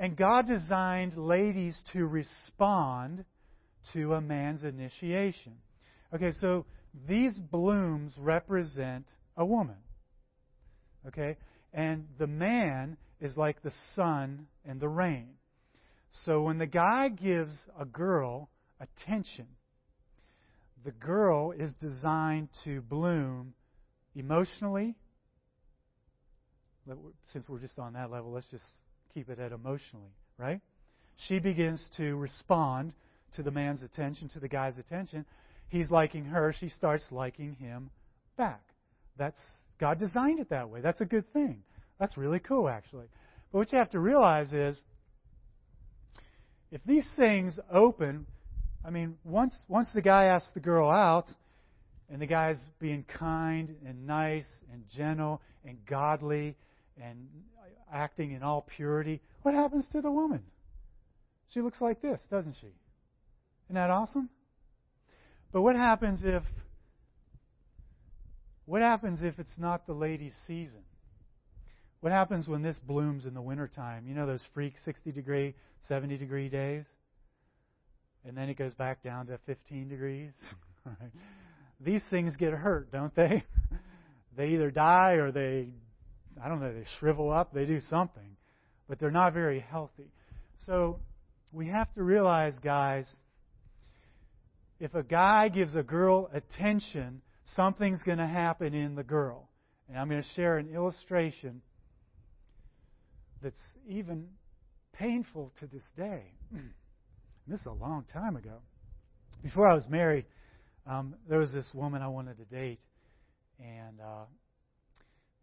[0.00, 3.24] And God designed ladies to respond
[3.92, 5.52] to a man's initiation.
[6.12, 6.66] Okay, so
[7.06, 9.76] these blooms represent a woman.
[11.06, 11.36] Okay?
[11.72, 15.28] And the man is like the sun and the rain.
[16.24, 18.48] So when the guy gives a girl
[18.82, 19.46] attention.
[20.84, 23.54] The girl is designed to bloom
[24.14, 24.96] emotionally.
[27.32, 28.64] Since we're just on that level, let's just
[29.14, 30.60] keep it at emotionally, right?
[31.28, 32.92] She begins to respond
[33.36, 35.24] to the man's attention, to the guy's attention.
[35.68, 36.52] He's liking her.
[36.58, 37.90] She starts liking him
[38.36, 38.62] back.
[39.16, 39.38] That's
[39.78, 40.80] God designed it that way.
[40.80, 41.62] That's a good thing.
[42.00, 43.06] That's really cool, actually.
[43.52, 44.76] But what you have to realize is
[46.70, 48.26] if these things open
[48.84, 51.26] I mean, once once the guy asks the girl out,
[52.10, 56.56] and the guy's being kind and nice and gentle and godly
[57.02, 57.28] and
[57.92, 60.42] acting in all purity, what happens to the woman?
[61.52, 62.68] She looks like this, doesn't she?
[63.66, 64.28] Isn't that awesome?
[65.52, 66.42] But what happens if
[68.64, 70.82] What happens if it's not the lady's season?
[72.00, 74.06] What happens when this blooms in the wintertime?
[74.06, 75.54] You know those freak 60 degree,
[75.88, 76.84] 70 degree days?
[78.26, 80.32] And then it goes back down to 15 degrees.
[81.80, 83.42] These things get hurt, don't they?
[84.36, 85.68] they either die or they,
[86.42, 88.36] I don't know, they shrivel up, they do something.
[88.88, 90.12] But they're not very healthy.
[90.66, 91.00] So
[91.50, 93.06] we have to realize, guys,
[94.78, 97.22] if a guy gives a girl attention,
[97.56, 99.48] something's going to happen in the girl.
[99.88, 101.62] And I'm going to share an illustration
[103.42, 104.28] that's even
[104.92, 106.22] painful to this day.
[107.46, 108.58] this is a long time ago.
[109.42, 110.24] Before I was married,
[110.86, 112.80] um, there was this woman I wanted to date,
[113.58, 114.24] and uh,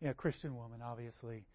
[0.02, 1.46] yeah, Christian woman, obviously.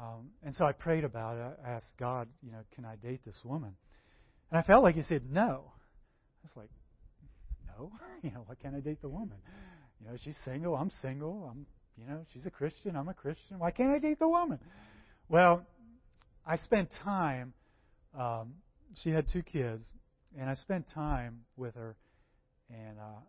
[0.00, 1.58] Um, and so I prayed about it.
[1.66, 3.74] I asked God, you know, can I date this woman?
[4.50, 5.72] And I felt like He said no.
[6.42, 6.70] I was like,
[7.66, 7.92] no,
[8.22, 9.38] you know, why can't I date the woman?
[10.00, 11.66] You know, she's single, I'm single, I'm,
[11.96, 13.58] you know, she's a Christian, I'm a Christian.
[13.58, 14.58] Why can't I date the woman?
[15.28, 15.64] Well,
[16.46, 17.52] I spent time.
[18.18, 18.54] Um,
[19.02, 19.84] she had two kids,
[20.38, 21.96] and I spent time with her,
[22.70, 23.20] and uh,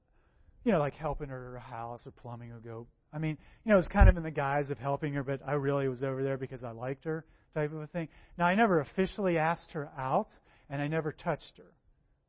[0.63, 2.88] you know, like helping her her house or plumbing or go.
[3.12, 5.41] I mean, you know, it was kind of in the guise of helping her, but
[5.45, 8.08] I really was over there because I liked her, type of a thing.
[8.38, 10.30] Now, I never officially asked her out,
[10.69, 11.71] and I never touched her.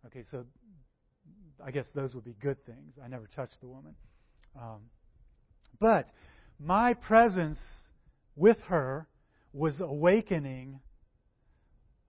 [0.06, 0.44] Okay, so
[1.64, 2.94] I guess those would be good things.
[3.02, 3.94] I never touched the woman.
[4.60, 4.80] Um,
[5.80, 6.06] but
[6.60, 7.58] my presence
[8.36, 9.06] with her
[9.52, 10.80] was awakening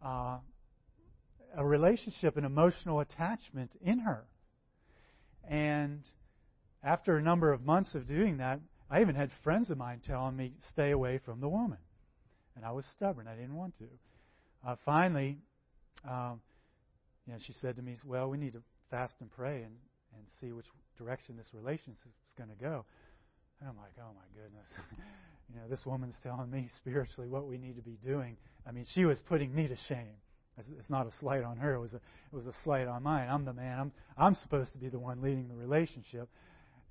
[0.04, 0.40] uh,
[1.56, 4.26] a relationship, an emotional attachment in her.
[5.48, 6.02] And
[6.84, 10.36] after a number of months of doing that, I even had friends of mine telling
[10.36, 11.80] me, stay away from the woman.
[12.56, 13.28] And I was stubborn.
[13.28, 13.86] I didn't want to.
[14.66, 15.38] Uh, finally,
[16.08, 16.40] um,
[17.26, 19.76] you know, she said to me, well, we need to fast and pray and,
[20.14, 20.66] and see which
[20.98, 22.86] direction this relationship is going to go.
[23.60, 24.68] And I'm like, oh my goodness.
[25.50, 28.38] you know, this woman's telling me spiritually what we need to be doing.
[28.68, 30.18] I mean, she was putting me to shame.
[30.58, 31.74] It's, not a slight on her.
[31.74, 33.28] It was a, it was a slight on mine.
[33.30, 33.80] I'm the man.
[33.80, 36.30] I'm, I'm supposed to be the one leading the relationship.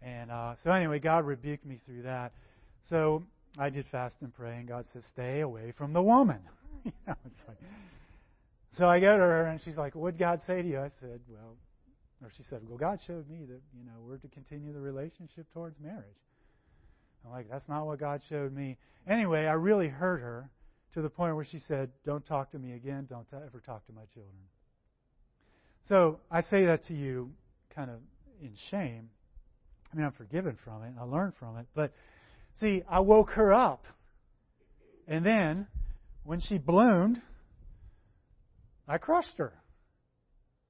[0.02, 2.32] And uh, so anyway, God rebuked me through that.
[2.90, 3.22] So
[3.58, 6.40] I did fast and pray, and God says, stay away from the woman.
[6.84, 7.56] you know, it's like,
[8.72, 10.80] so I go to her, and she's like, what did God say to you?
[10.80, 11.56] I said, well,
[12.22, 15.46] or she said, well, God showed me that, you know, we're to continue the relationship
[15.54, 16.04] towards marriage.
[17.24, 18.76] I'm like, that's not what God showed me.
[19.06, 20.50] Anyway, I really hurt her
[20.94, 23.06] to the point where she said, Don't talk to me again.
[23.08, 24.32] Don't ever talk to my children.
[25.84, 27.30] So I say that to you
[27.74, 27.98] kind of
[28.40, 29.10] in shame.
[29.92, 31.66] I mean, I'm forgiven from it, I learned from it.
[31.74, 31.92] But
[32.56, 33.84] see, I woke her up.
[35.06, 35.66] And then,
[36.22, 37.20] when she bloomed,
[38.88, 39.52] I crushed her.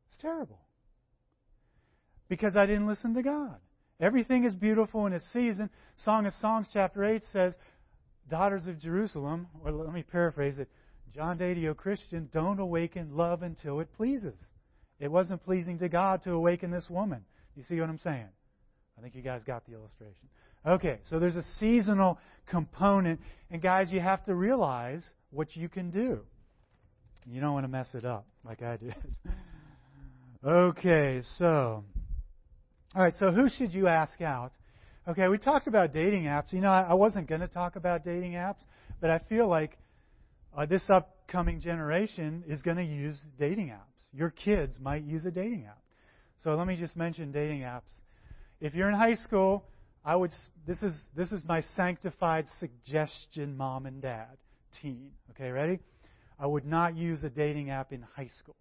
[0.09, 0.59] It's terrible.
[2.29, 3.57] Because I didn't listen to God.
[4.01, 5.71] Everything is beautiful in its season.
[6.05, 7.57] Song of Songs, chapter 8 says,
[8.29, 10.69] Daughters of Jerusalem, or let me paraphrase it,
[11.15, 14.35] John Dateo Christian, don't awaken love until it pleases.
[14.99, 17.25] It wasn't pleasing to God to awaken this woman.
[17.55, 18.29] You see what I'm saying?
[18.99, 20.29] I think you guys got the illustration.
[20.67, 25.91] Okay, so there's a seasonal component, and guys, you have to realize what you can
[25.91, 26.21] do.
[27.27, 28.95] You don't want to mess it up like I did.
[30.45, 31.85] okay, so
[32.95, 34.53] all right, so who should you ask out?
[35.07, 36.51] Okay, we talked about dating apps.
[36.51, 38.61] You know, I, wasn't going to talk about dating apps,
[39.03, 39.77] but I feel like
[40.57, 44.01] uh, this upcoming generation is going to use dating apps.
[44.14, 45.83] Your kids might use a dating app.
[46.43, 47.83] So let me just mention dating apps.
[48.62, 49.67] If you're in high school,
[50.07, 50.31] I would
[50.67, 54.38] this is this is my sanctified suggestion, mom and dad,
[54.81, 55.11] teen.
[55.33, 55.81] Okay, ready?
[56.38, 58.57] I would not use a dating app in high school.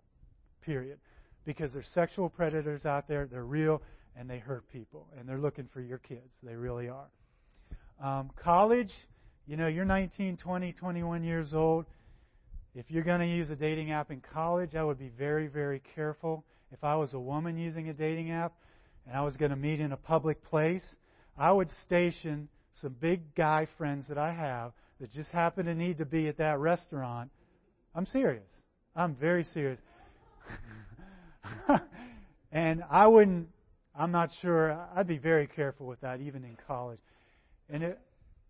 [0.62, 0.98] Period.
[1.46, 3.28] Because there's sexual predators out there.
[3.28, 3.82] They're real
[4.18, 6.32] and they hurt people, and they're looking for your kids.
[6.44, 7.08] They really are.
[8.02, 8.92] Um, college,
[9.48, 11.86] you know, you're 19, 20, 21 years old.
[12.76, 15.82] If you're going to use a dating app in college, I would be very, very
[15.96, 16.44] careful.
[16.72, 18.54] If I was a woman using a dating app
[19.06, 20.84] and I was going to meet in a public place,
[21.38, 22.50] I would station
[22.82, 26.38] some big guy friends that I have that just happen to need to be at
[26.38, 27.30] that restaurant.
[27.94, 28.50] I'm serious.
[28.96, 29.80] I'm very serious.
[32.52, 33.48] and I wouldn't
[33.96, 34.78] I'm not sure.
[34.96, 37.00] I'd be very careful with that, even in college.
[37.70, 38.00] And it,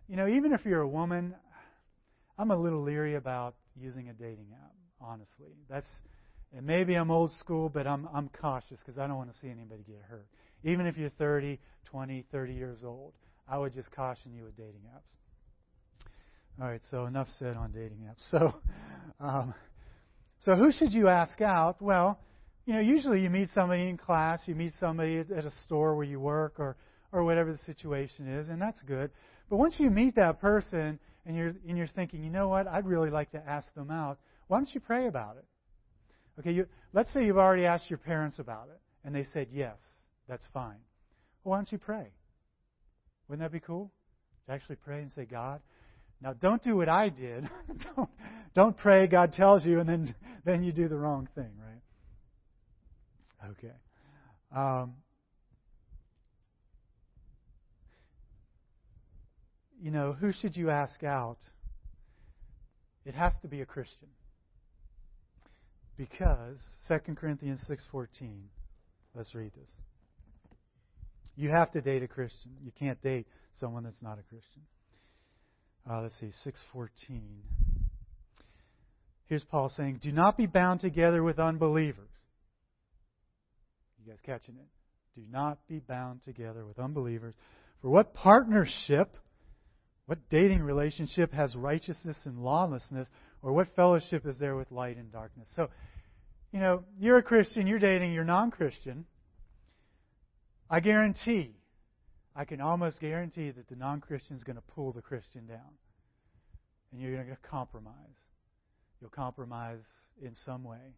[0.08, 1.36] you know, even if you're a woman,
[2.38, 4.72] I'm a little leery about using a dating app.
[5.02, 5.88] Honestly, that's
[6.56, 9.50] and maybe I'm old school, but I'm I'm cautious because I don't want to see
[9.50, 10.28] anybody get hurt.
[10.64, 13.14] Even if you're 30, 20, 30 years old,
[13.50, 15.02] I would just caution you with dating apps.
[16.62, 18.22] All right, so enough said on dating apps.
[18.32, 18.54] So,
[19.20, 19.54] um,
[20.40, 21.82] so who should you ask out?
[21.82, 22.20] Well,
[22.66, 26.06] you know, usually you meet somebody in class, you meet somebody at a store where
[26.06, 26.78] you work, or
[27.14, 29.12] or whatever the situation is, and that's good.
[29.50, 32.86] But once you meet that person and you're and you're thinking, you know what, I'd
[32.86, 34.18] really like to ask them out.
[34.48, 35.46] Why don't you pray about it?
[36.40, 39.78] Okay, you, let's say you've already asked your parents about it, and they said yes,
[40.28, 40.80] that's fine.
[41.44, 42.08] Well, why don't you pray?
[43.28, 43.92] Wouldn't that be cool?
[44.48, 45.62] To actually pray and say, God.
[46.22, 47.50] Now, don't do what I did.
[47.96, 48.10] don't,
[48.56, 49.08] don't pray.
[49.08, 51.82] God tells you, and then then you do the wrong thing, right?
[53.52, 53.74] Okay.
[54.56, 54.94] Um,
[59.82, 61.38] you know, who should you ask out?
[63.06, 64.08] It has to be a Christian.
[65.98, 68.50] Because 2 Corinthians 6:14.
[69.14, 69.70] Let's read this.
[71.36, 72.52] You have to date a Christian.
[72.64, 73.28] You can't date
[73.60, 74.64] someone that's not a Christian.
[75.90, 77.44] Uh, let's see, 6:14.
[79.26, 82.13] Here's Paul saying, "Do not be bound together with unbelievers."
[84.04, 84.68] You guys catching it?
[85.16, 87.36] Do not be bound together with unbelievers.
[87.82, 89.16] For what partnership
[90.06, 93.08] what dating relationship has righteousness and lawlessness?
[93.42, 95.48] Or what fellowship is there with light and darkness?
[95.56, 95.70] So,
[96.52, 99.06] you know, you're a Christian, you're dating your non Christian.
[100.70, 101.56] I guarantee,
[102.36, 105.78] I can almost guarantee that the non Christian is going to pull the Christian down.
[106.92, 107.96] And you're going to compromise.
[109.02, 109.84] You'll compromise
[110.22, 110.96] in some way.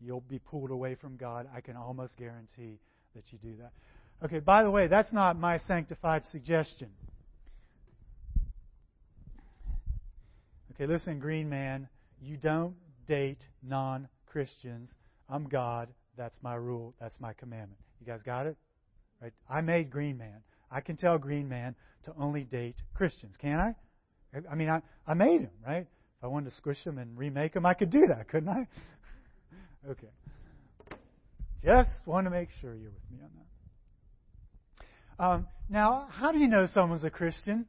[0.00, 1.48] You'll be pulled away from God.
[1.54, 2.78] I can almost guarantee
[3.14, 3.72] that you do that.
[4.24, 6.88] Okay, by the way, that's not my sanctified suggestion.
[10.74, 11.88] Okay, listen, Green Man,
[12.20, 12.74] you don't
[13.06, 14.94] date non Christians.
[15.28, 15.88] I'm God.
[16.16, 16.94] That's my rule.
[17.00, 17.80] That's my commandment.
[18.00, 18.56] You guys got it?
[19.20, 19.32] Right?
[19.48, 20.42] I made Green Man.
[20.70, 21.74] I can tell Green Man
[22.04, 23.74] to only date Christians, can I?
[24.50, 25.86] I mean, I, I made him, right?
[25.86, 28.66] If I wanted to squish him and remake him, I could do that, couldn't I?
[29.90, 30.08] Okay.
[31.64, 33.30] Just want to make sure you're with me on
[35.18, 35.24] that.
[35.24, 37.66] Um, now, how do you know someone's a Christian?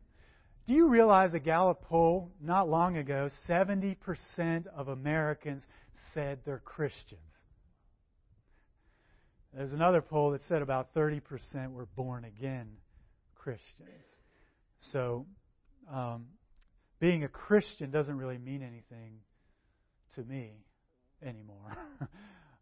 [0.67, 5.63] Do you realize a Gallup poll not long ago, 70% of Americans
[6.13, 7.19] said they're Christians?
[9.55, 12.67] There's another poll that said about 30% were born again
[13.33, 14.05] Christians.
[14.91, 15.25] So,
[15.91, 16.27] um,
[16.99, 19.21] being a Christian doesn't really mean anything
[20.15, 20.51] to me
[21.23, 21.77] anymore.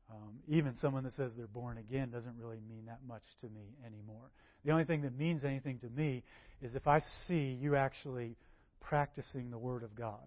[0.10, 3.76] um, even someone that says they're born again doesn't really mean that much to me
[3.86, 4.32] anymore.
[4.66, 6.24] The only thing that means anything to me
[6.62, 8.36] is if I see you actually
[8.88, 10.24] practicing the Word of God.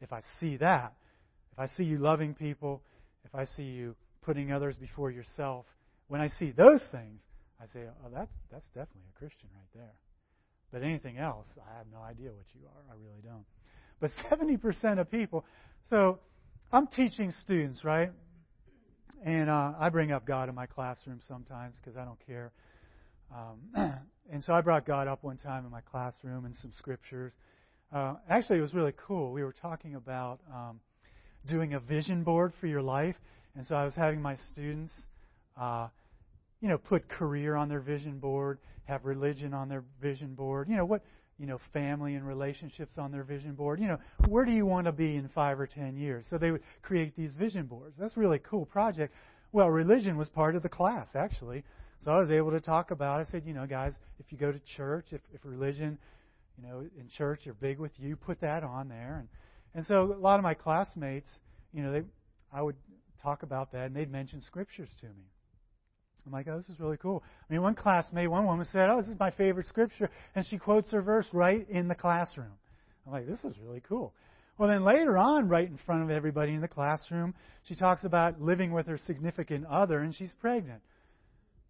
[0.00, 0.94] If I see that,
[1.52, 2.82] if I see you loving people,
[3.24, 5.66] if I see you putting others before yourself,
[6.08, 7.22] when I see those things,
[7.60, 9.94] I say, oh, that's, that's definitely a Christian right there.
[10.72, 12.92] But anything else, I have no idea what you are.
[12.92, 13.46] I really don't.
[14.00, 15.44] But 70% of people,
[15.88, 16.18] so
[16.72, 18.10] I'm teaching students, right?
[19.24, 22.52] And uh, I bring up God in my classroom sometimes because I don't care.
[23.32, 23.94] Um,
[24.32, 27.32] and so I brought God up one time in my classroom and some scriptures.
[27.92, 29.32] Uh, actually, it was really cool.
[29.32, 30.80] We were talking about um,
[31.46, 33.16] doing a vision board for your life,
[33.54, 34.92] and so I was having my students,
[35.58, 35.86] uh,
[36.60, 40.68] you know, put career on their vision board, have religion on their vision board.
[40.68, 41.02] You know what?
[41.38, 43.78] You know, family and relationships on their vision board.
[43.78, 46.26] You know, where do you want to be in five or ten years?
[46.30, 47.96] So they would create these vision boards.
[47.98, 49.12] That's a really cool project.
[49.52, 51.64] Well, religion was part of the class actually.
[52.04, 53.20] So I was able to talk about.
[53.20, 55.98] I said, you know, guys, if you go to church, if, if religion,
[56.56, 59.18] you know, in church are big with you, put that on there.
[59.18, 59.28] And
[59.74, 61.28] and so a lot of my classmates,
[61.72, 62.02] you know, they,
[62.50, 62.76] I would
[63.22, 65.26] talk about that, and they'd mention scriptures to me.
[66.26, 67.22] I'm like, oh, this is really cool.
[67.48, 70.58] I mean, one classmate, one woman said, oh, this is my favorite scripture, and she
[70.58, 72.52] quotes her verse right in the classroom.
[73.06, 74.12] I'm like, this is really cool.
[74.58, 78.40] Well, then later on, right in front of everybody in the classroom, she talks about
[78.40, 80.82] living with her significant other, and she's pregnant.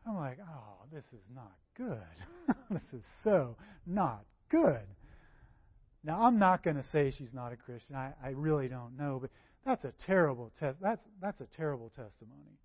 [0.06, 1.98] I'm like, oh, this is not good.
[2.70, 4.86] this is so not good.
[6.04, 7.96] Now, I'm not going to say she's not a Christian.
[7.96, 9.30] I, I really don't know, but
[9.66, 10.78] that's a terrible test.
[10.80, 12.56] That's that's a terrible testimony.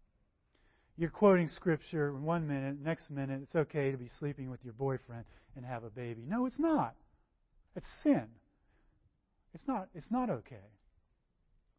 [1.02, 5.26] You're quoting scripture one minute, next minute it's okay to be sleeping with your boyfriend
[5.56, 6.22] and have a baby.
[6.28, 6.94] No, it's not.
[7.76, 8.28] It's sin.
[9.56, 9.88] It's not.
[9.96, 10.68] It's not okay.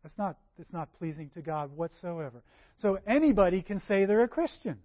[0.04, 0.38] It's not.
[0.58, 2.42] It's not pleasing to God whatsoever.
[2.80, 4.78] So anybody can say they're a Christian.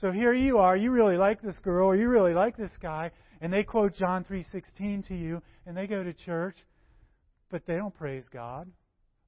[0.00, 3.12] So here you are, you really like this girl or you really like this guy,
[3.40, 6.56] and they quote John 3:16 to you, and they go to church,
[7.48, 8.68] but they don't praise God.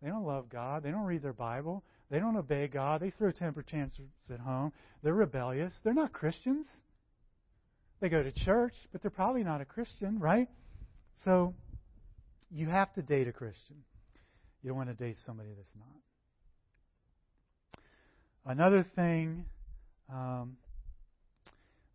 [0.03, 0.83] They don't love God.
[0.83, 1.85] They don't read their Bible.
[2.11, 3.01] They don't obey God.
[3.01, 4.73] They throw temper tantrums at home.
[5.03, 5.73] They're rebellious.
[5.85, 6.67] They're not Christians.
[8.01, 10.49] They go to church, but they're probably not a Christian, right?
[11.25, 11.55] So
[12.51, 13.77] you have to date a Christian.
[14.63, 15.73] You don't want to date somebody that's
[18.45, 18.53] not.
[18.53, 19.45] Another thing
[20.13, 20.57] um,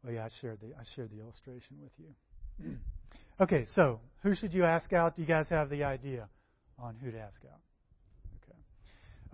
[0.08, 2.78] Oh yeah, I shared the I shared the illustration with you.
[3.42, 5.16] okay, so who should you ask out?
[5.16, 6.30] Do you guys have the idea
[6.78, 7.60] on who to ask out?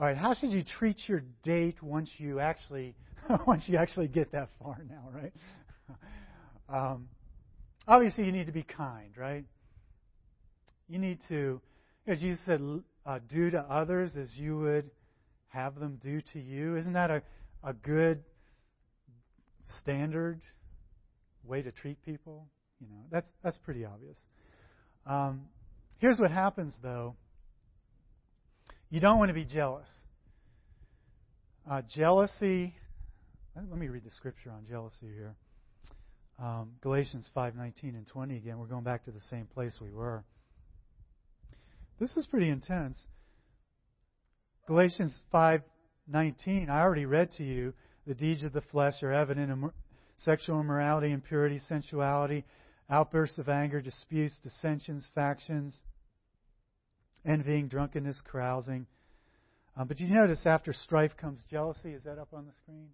[0.02, 0.18] All right.
[0.18, 2.95] How should you treat your date once you actually
[3.45, 5.34] once you actually get that far now, right?
[6.70, 7.08] um,
[7.88, 9.45] obviously, you need to be kind, right?
[10.89, 11.62] You need to,
[12.08, 12.62] as Jesus said,
[13.06, 14.89] uh, do to others as you would
[15.49, 16.78] have them do to you.
[16.78, 17.22] Isn't that a,
[17.64, 18.24] a good
[19.82, 20.41] standard
[21.43, 22.47] way to treat people?
[22.80, 24.18] You know, that's that's pretty obvious.
[25.06, 25.43] Um,
[25.99, 27.16] here's what happens, though.
[28.92, 29.88] You don't want to be jealous.
[31.70, 32.76] Uh, jealousy.
[33.56, 35.34] Let me read the scripture on jealousy here.
[36.38, 38.60] Um, Galatians 5:19 and 20 again.
[38.60, 40.26] We're going back to the same place we were.
[42.02, 43.08] This is pretty intense.
[44.68, 46.70] Galatians 5:19.
[46.70, 47.74] I already read to you
[48.06, 49.72] the deeds of the flesh are evident: in
[50.18, 52.44] sexual immorality, impurity, sensuality,
[52.89, 55.80] outbursts of anger, disputes, dissensions, factions,
[57.26, 58.86] envying, drunkenness, carousing.
[59.78, 61.92] Um, but you notice after strife comes jealousy.
[61.92, 62.90] Is that up on the screen?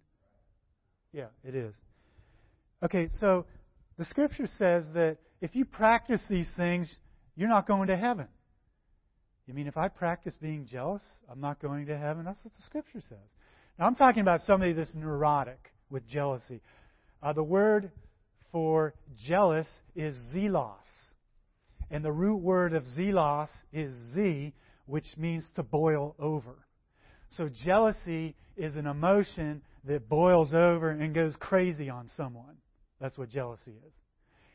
[1.12, 1.74] Yeah, it is.
[2.82, 3.46] Okay, so
[3.96, 6.88] the scripture says that if you practice these things,
[7.36, 8.28] you're not going to heaven.
[9.46, 12.24] You mean if I practice being jealous, I'm not going to heaven?
[12.24, 13.18] That's what the scripture says.
[13.78, 16.60] Now, I'm talking about somebody that's neurotic with jealousy.
[17.22, 17.90] Uh, the word
[18.52, 18.94] for
[19.26, 20.76] jealous is zelos.
[21.90, 24.52] And the root word of zelos is z,
[24.86, 26.66] which means to boil over.
[27.30, 32.56] So jealousy is an emotion that boils over and goes crazy on someone.
[33.00, 33.92] That's what jealousy is.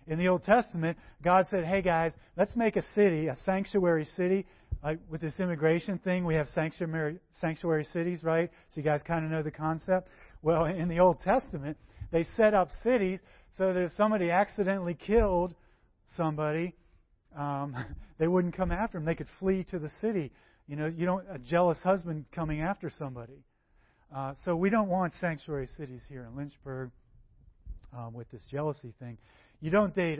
[0.06, 4.46] In the Old Testament, God said, hey guys, let's make a city, a sanctuary city,
[4.84, 8.52] like with this immigration thing, we have sanctuary, sanctuary cities, right?
[8.70, 10.10] So you guys kind of know the concept.
[10.42, 11.78] Well, in the Old Testament,
[12.12, 13.20] they set up cities
[13.58, 15.56] so that if somebody accidentally killed
[16.18, 16.76] somebody,
[17.38, 17.76] um,
[18.20, 19.06] they wouldn't come after them.
[19.06, 20.32] They could flee to the city.
[20.68, 23.44] You know, you don't a jealous husband coming after somebody.
[24.16, 26.92] Uh, so we don't want sanctuary cities here in Lynchburg
[27.98, 29.18] um, with this jealousy thing.
[29.60, 30.20] You don't date.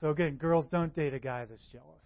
[0.00, 2.02] So again, girls don't date a guy that's jealous.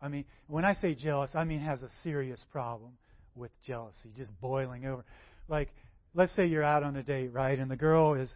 [0.00, 2.92] I mean, when I say jealous, I mean has a serious problem
[3.34, 5.04] with jealousy, just boiling over.
[5.48, 5.70] Like,
[6.14, 7.58] let's say you're out on a date, right?
[7.58, 8.30] And the girl is,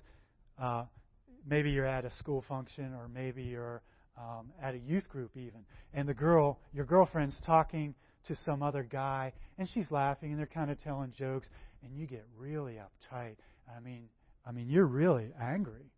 [0.60, 0.84] uh,
[1.46, 3.82] maybe you're at a school function, or maybe you're
[4.20, 5.64] um, at a youth group even,
[5.94, 7.94] and the girl, your girlfriend's talking
[8.28, 11.48] to some other guy, and she's laughing, and they're kind of telling jokes,
[11.82, 13.36] and you get really uptight.
[13.74, 14.08] I mean,
[14.46, 15.90] I mean, you're really angry,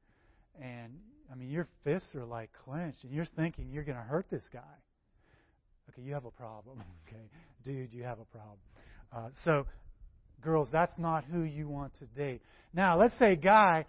[0.61, 0.93] and
[1.31, 4.45] I mean, your fists are like clenched, and you're thinking you're going to hurt this
[4.53, 4.61] guy.
[5.91, 6.83] Okay, you have a problem.
[7.09, 7.29] Okay,
[7.65, 8.57] dude, you have a problem.
[9.15, 9.67] Uh, so,
[10.41, 12.41] girls, that's not who you want to date.
[12.73, 13.85] Now, let's say, guy,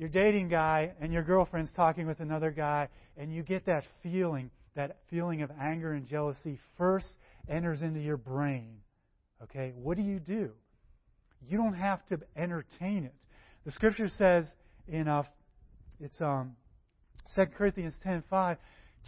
[0.00, 2.88] you're dating guy, and your girlfriend's talking with another guy,
[3.18, 7.06] and you get that feeling, that feeling of anger and jealousy first
[7.50, 8.78] enters into your brain.
[9.42, 10.52] Okay, what do you do?
[11.46, 13.14] You don't have to entertain it.
[13.66, 14.48] The scripture says
[14.88, 15.24] in uh,
[16.00, 16.56] it's um,
[17.36, 18.56] 2 Corinthians 10:5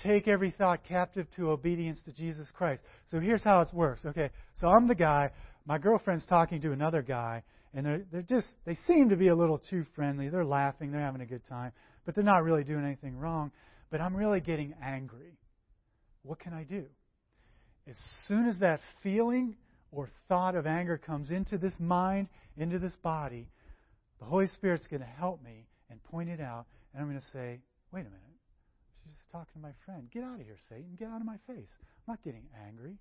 [0.02, 2.82] take every thought captive to obedience to Jesus Christ.
[3.10, 4.04] So here's how it works.
[4.04, 5.30] Okay, so I'm the guy.
[5.64, 9.34] My girlfriend's talking to another guy, and they're they're just they seem to be a
[9.34, 10.28] little too friendly.
[10.28, 11.72] They're laughing, they're having a good time,
[12.04, 13.52] but they're not really doing anything wrong.
[13.90, 15.38] But I'm really getting angry.
[16.22, 16.84] What can I do?
[17.88, 17.96] As
[18.26, 19.56] soon as that feeling
[19.90, 23.48] or thought of anger comes into this mind, into this body,
[24.18, 27.26] the Holy Spirit's going to help me and point it out, and I'm going to
[27.32, 27.60] say,
[27.92, 28.32] wait a minute
[29.04, 30.08] She's just talking to my friend.
[30.10, 30.96] Get out of here, Satan.
[30.98, 31.70] Get out of my face.
[32.06, 32.96] I'm not getting angry.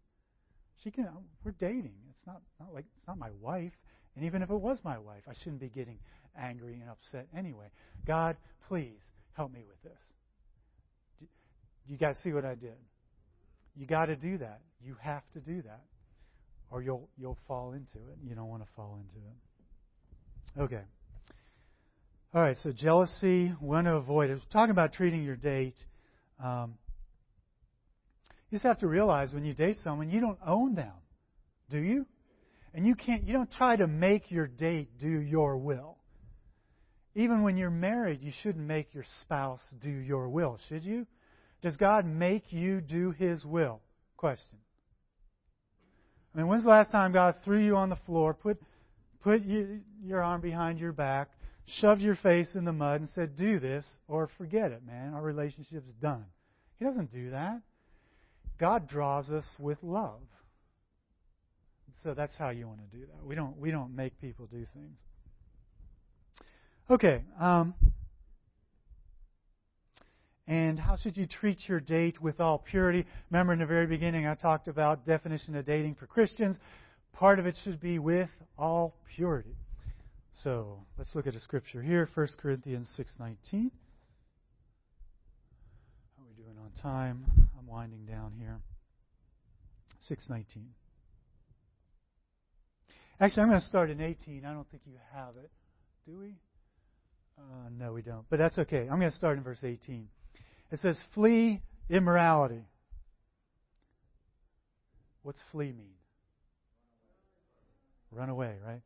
[0.84, 1.08] She can.
[1.44, 1.94] We're dating.
[2.10, 3.74] It's not not like it's not my wife.
[4.16, 5.98] And even if it was my wife, I shouldn't be getting
[6.40, 7.68] angry and upset anyway.
[8.06, 8.38] God,
[8.68, 9.00] please
[9.34, 10.00] help me with this.
[11.88, 12.76] You guys see what I did?
[13.76, 14.62] You got to do that.
[14.84, 15.84] You have to do that,
[16.70, 18.18] or you'll you'll fall into it.
[18.24, 20.76] You don't want to fall into it.
[20.76, 20.84] Okay.
[22.34, 22.58] All right.
[22.64, 24.42] So jealousy, want to avoid it.
[24.52, 25.76] Talking about treating your date
[26.44, 26.76] um,
[28.50, 30.94] you just have to realize when you date someone, you don't own them,
[31.70, 32.06] do you?
[32.74, 33.24] And you can't.
[33.24, 35.98] You don't try to make your date do your will.
[37.16, 41.06] Even when you're married, you shouldn't make your spouse do your will, should you?
[41.62, 43.82] Does God make you do His will?
[44.16, 44.58] Question.
[46.34, 48.58] I mean, when's the last time God threw you on the floor, put
[49.22, 51.30] put you, your arm behind your back,
[51.80, 55.14] shoved your face in the mud and said, Do this, or forget it, man.
[55.14, 56.26] Our relationship's done.
[56.80, 57.62] He doesn't do that.
[58.60, 60.22] God draws us with love.
[62.04, 63.26] So that's how you want to do that.
[63.26, 64.98] We don't we don't make people do things.
[66.90, 67.24] Okay.
[67.40, 67.74] Um,
[70.52, 73.06] And how should you treat your date with all purity?
[73.30, 76.58] Remember in the very beginning I talked about definition of dating for Christians.
[77.14, 79.56] Part of it should be with all purity.
[80.44, 83.08] So let's look at a scripture here, 1 Corinthians 6.19.
[83.22, 83.30] How
[86.20, 87.24] are we doing on time?
[87.58, 88.60] I'm winding down here.
[90.10, 90.44] 6.19.
[93.22, 94.46] Actually, I'm going to start in 18.
[94.46, 95.52] I don't think you have it.
[96.08, 96.34] Do we?
[97.38, 98.26] Uh, no, we don't.
[98.32, 98.88] But that's okay.
[98.92, 100.08] I'm going to start in verse 18.
[100.72, 102.64] It says, Flee immorality.
[105.22, 105.94] What's flee mean?
[108.12, 108.82] Run away, right?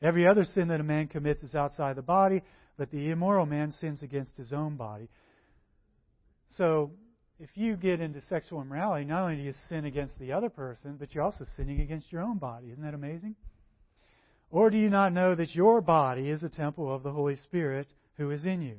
[0.00, 2.42] Every other sin that a man commits is outside the body,
[2.78, 5.08] but the immoral man sins against his own body.
[6.56, 6.92] So,
[7.40, 10.96] if you get into sexual immorality, not only do you sin against the other person,
[10.96, 12.68] but you're also sinning against your own body.
[12.70, 13.34] Isn't that amazing?
[14.50, 17.86] Or do you not know that your body is a temple of the Holy Spirit
[18.16, 18.76] who is in you,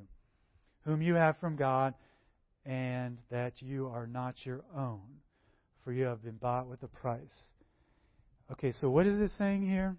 [0.84, 1.94] whom you have from God,
[2.66, 5.02] and that you are not your own,
[5.84, 7.22] for you have been bought with a price?
[8.52, 9.96] Okay, so what is it saying here?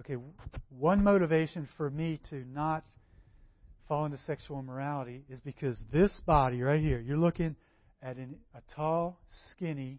[0.00, 0.16] Okay,
[0.70, 2.84] one motivation for me to not
[3.86, 7.54] fall into sexual immorality is because this body right here, you're looking
[8.02, 9.98] at an, a tall, skinny,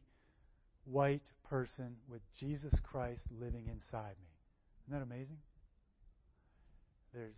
[0.86, 4.30] white person with Jesus Christ living inside me.
[4.88, 5.38] Isn't that amazing?
[7.14, 7.36] There's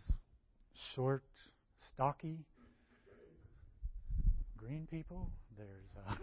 [0.94, 1.24] short,
[1.92, 2.38] stocky,
[4.56, 5.30] green people.
[5.58, 6.14] There's, uh,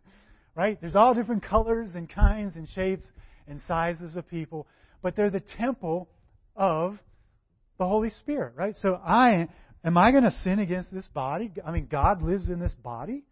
[0.56, 0.80] right?
[0.80, 3.04] There's all different colors and kinds and shapes
[3.46, 4.66] and sizes of people,
[5.02, 6.08] but they're the temple
[6.56, 6.98] of
[7.78, 8.74] the Holy Spirit, right?
[8.80, 9.48] So I
[9.84, 11.52] am I going to sin against this body?
[11.62, 13.22] I mean, God lives in this body.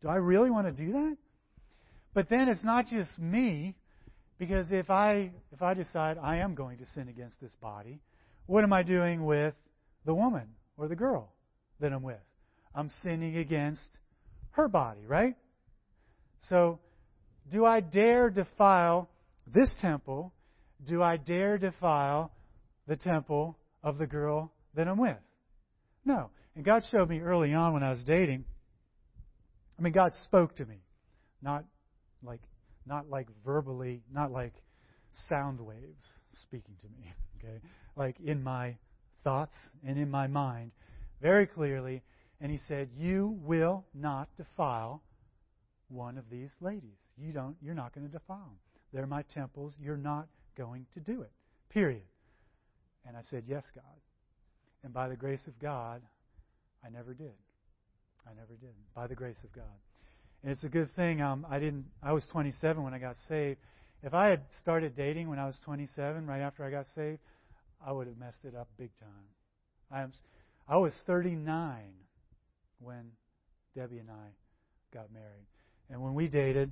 [0.00, 1.16] Do I really want to do that?
[2.14, 3.74] But then it's not just me,
[4.38, 8.00] because if I if I decide I am going to sin against this body,
[8.46, 9.54] what am I doing with
[10.06, 11.32] the woman or the girl
[11.80, 12.16] that I'm with?
[12.74, 13.98] I'm sinning against
[14.50, 15.36] her body, right?
[16.48, 16.78] So,
[17.50, 19.08] do I dare defile
[19.46, 20.32] this temple?
[20.86, 22.32] Do I dare defile
[22.86, 25.16] the temple of the girl that I'm with?
[26.04, 26.30] No.
[26.54, 28.44] And God showed me early on when I was dating.
[29.78, 30.76] I mean, God spoke to me,
[31.42, 31.64] not
[32.24, 32.42] like
[32.86, 34.54] not like verbally, not like
[35.28, 36.04] sound waves
[36.42, 37.60] speaking to me, okay?
[37.96, 38.76] Like in my
[39.22, 39.56] thoughts
[39.86, 40.72] and in my mind
[41.22, 42.02] very clearly
[42.40, 45.02] and he said, "You will not defile
[45.88, 46.98] one of these ladies.
[47.16, 48.58] You don't you're not going to defile them.
[48.92, 49.72] They're my temples.
[49.80, 51.32] You're not going to do it."
[51.70, 52.02] Period.
[53.06, 53.84] And I said, "Yes, God."
[54.82, 56.02] And by the grace of God,
[56.84, 57.32] I never did.
[58.26, 58.74] I never did.
[58.94, 59.78] By the grace of God.
[60.44, 61.86] And it's a good thing um, I didn't.
[62.02, 63.58] I was 27 when I got saved.
[64.02, 67.18] If I had started dating when I was 27, right after I got saved,
[67.84, 69.24] I would have messed it up big time.
[69.90, 70.12] I am.
[70.68, 71.94] I was 39
[72.78, 73.12] when
[73.74, 74.32] Debbie and I
[74.92, 75.46] got married,
[75.88, 76.70] and when we dated,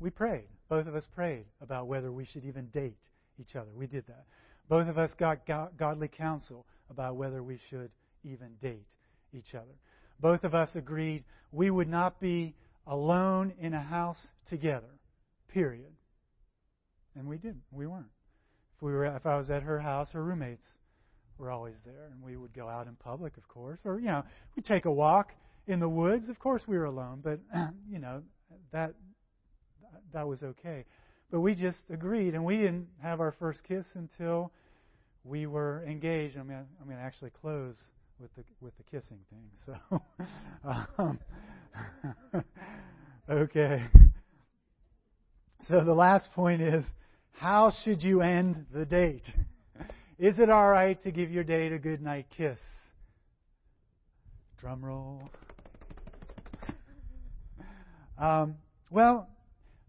[0.00, 0.48] we prayed.
[0.68, 2.98] Both of us prayed about whether we should even date
[3.38, 3.70] each other.
[3.76, 4.24] We did that.
[4.68, 7.92] Both of us got godly counsel about whether we should
[8.24, 8.86] even date
[9.32, 9.74] each other
[10.20, 12.54] both of us agreed we would not be
[12.86, 14.98] alone in a house together.
[15.48, 15.92] Period.
[17.16, 17.62] And we didn't.
[17.70, 18.06] We weren't.
[18.76, 20.64] If we were, if I was at her house, her roommates
[21.38, 24.24] were always there, and we would go out in public, of course, or you know,
[24.56, 25.30] we'd take a walk
[25.66, 26.28] in the woods.
[26.28, 27.38] Of course, we were alone, but
[27.90, 28.22] you know,
[28.72, 28.94] that
[30.12, 30.84] that was okay.
[31.30, 34.52] But we just agreed, and we didn't have our first kiss until
[35.24, 36.36] we were engaged.
[36.36, 37.76] I'm going I'm to actually close
[38.20, 39.50] with the with the kissing thing.
[39.66, 40.02] So,
[40.98, 41.18] um,
[43.30, 43.84] okay.
[45.68, 46.84] So the last point is,
[47.32, 49.24] how should you end the date?
[50.18, 52.58] Is it all right to give your date a good night kiss?
[54.58, 55.28] Drum roll.
[58.16, 58.56] Um,
[58.90, 59.28] well,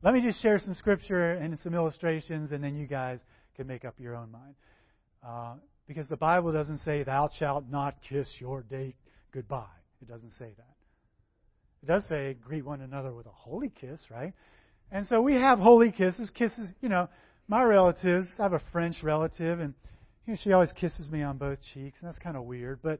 [0.02, 3.20] let me just share some scripture and some illustrations, and then you guys
[3.56, 4.56] can make up your own mind.
[5.26, 5.56] Uh,
[5.88, 8.96] because the Bible doesn't say, Thou shalt not kiss your date
[9.32, 9.66] goodbye.
[10.02, 10.76] It doesn't say that.
[11.84, 14.34] It does say, Greet one another with a holy kiss, right?
[14.92, 16.32] And so we have holy kisses.
[16.34, 17.10] Kisses, you know,
[17.48, 19.74] my relatives, I have a French relative, and
[20.26, 23.00] you know, she always kisses me on both cheeks, and that's kind of weird, but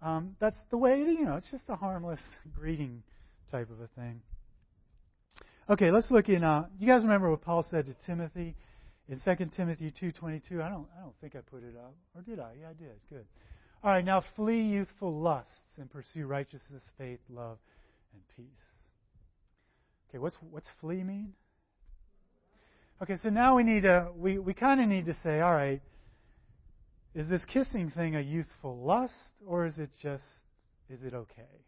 [0.00, 2.20] um, that's the way, you know, it's just a harmless
[2.54, 3.02] greeting
[3.50, 4.20] type of a thing.
[5.70, 6.42] Okay, let's look in.
[6.42, 8.56] Uh, you guys remember what Paul said to Timothy?
[9.08, 10.62] In 2 Timothy 2:22.
[10.62, 12.52] I don't I don't think I put it up, or did I?
[12.60, 13.00] Yeah, I did.
[13.08, 13.26] Good.
[13.84, 17.58] All right, now flee youthful lusts and pursue righteousness, faith, love,
[18.12, 18.46] and peace.
[20.08, 21.34] Okay, what's what's flee mean?
[23.02, 25.82] Okay, so now we need to we we kind of need to say, all right,
[27.14, 30.24] is this kissing thing a youthful lust or is it just
[30.88, 31.66] is it okay?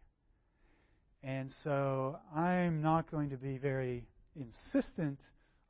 [1.23, 4.05] And so I'm not going to be very
[4.35, 5.19] insistent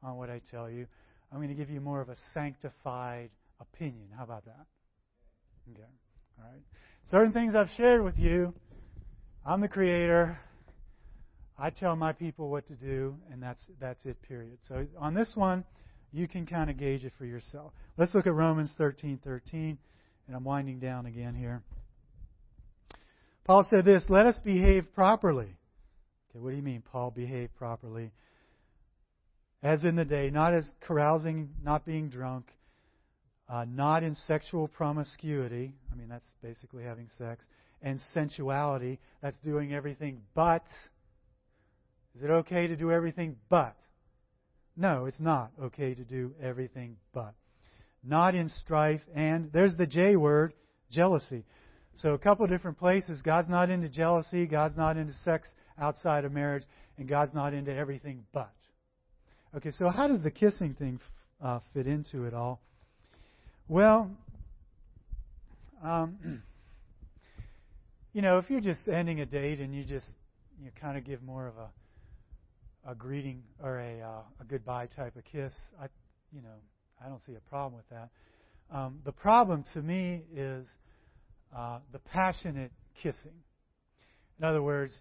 [0.04, 0.86] on what I tell you.
[1.36, 3.30] I'm going to give you more of a sanctified
[3.60, 4.08] opinion.
[4.18, 4.66] How about that?
[5.70, 5.82] Okay.
[6.40, 6.62] All right.
[7.12, 8.54] Certain things I've shared with you.
[9.46, 10.40] I'm the creator.
[11.60, 14.16] I tell my people what to do, and that's that's it.
[14.22, 14.60] Period.
[14.70, 15.66] So on this one,
[16.14, 17.74] you can kind of gauge it for yourself.
[17.98, 19.78] Let's look at Romans 13:13,
[20.28, 21.64] and I'm winding down again here.
[23.44, 25.58] Paul said this: "Let us behave properly."
[26.30, 27.12] Okay, what do you mean, Paul?
[27.12, 28.14] Behave properly,
[29.66, 32.46] as in the day, not as carousing, not being drunk,
[33.50, 35.74] uh, not in sexual promiscuity.
[35.92, 37.44] I mean, that's basically having sex,
[37.82, 39.00] and sensuality.
[39.24, 40.64] That's doing everything but
[42.16, 43.76] is it okay to do everything but?
[44.78, 47.34] No, it's not okay to do everything but.
[48.04, 50.54] Not in strife, and there's the J word,
[50.92, 51.44] jealousy.
[52.02, 53.24] So, a couple different places.
[53.24, 55.50] God's not into jealousy, God's not into sex
[55.80, 56.64] outside of marriage,
[56.98, 58.52] and God's not into everything but.
[59.56, 61.00] Okay, so how does the kissing thing
[61.42, 62.60] uh, fit into it all?
[63.70, 64.12] Well,
[65.82, 66.42] um,
[68.14, 70.08] you know, if you're just ending a date and you just
[70.62, 75.16] you kind of give more of a a greeting or a uh, a goodbye type
[75.16, 75.86] of kiss, I
[76.34, 76.56] you know
[77.04, 78.10] I don't see a problem with that.
[78.78, 80.68] Um, the problem to me is
[81.56, 83.40] uh, the passionate kissing.
[84.38, 85.00] In other words,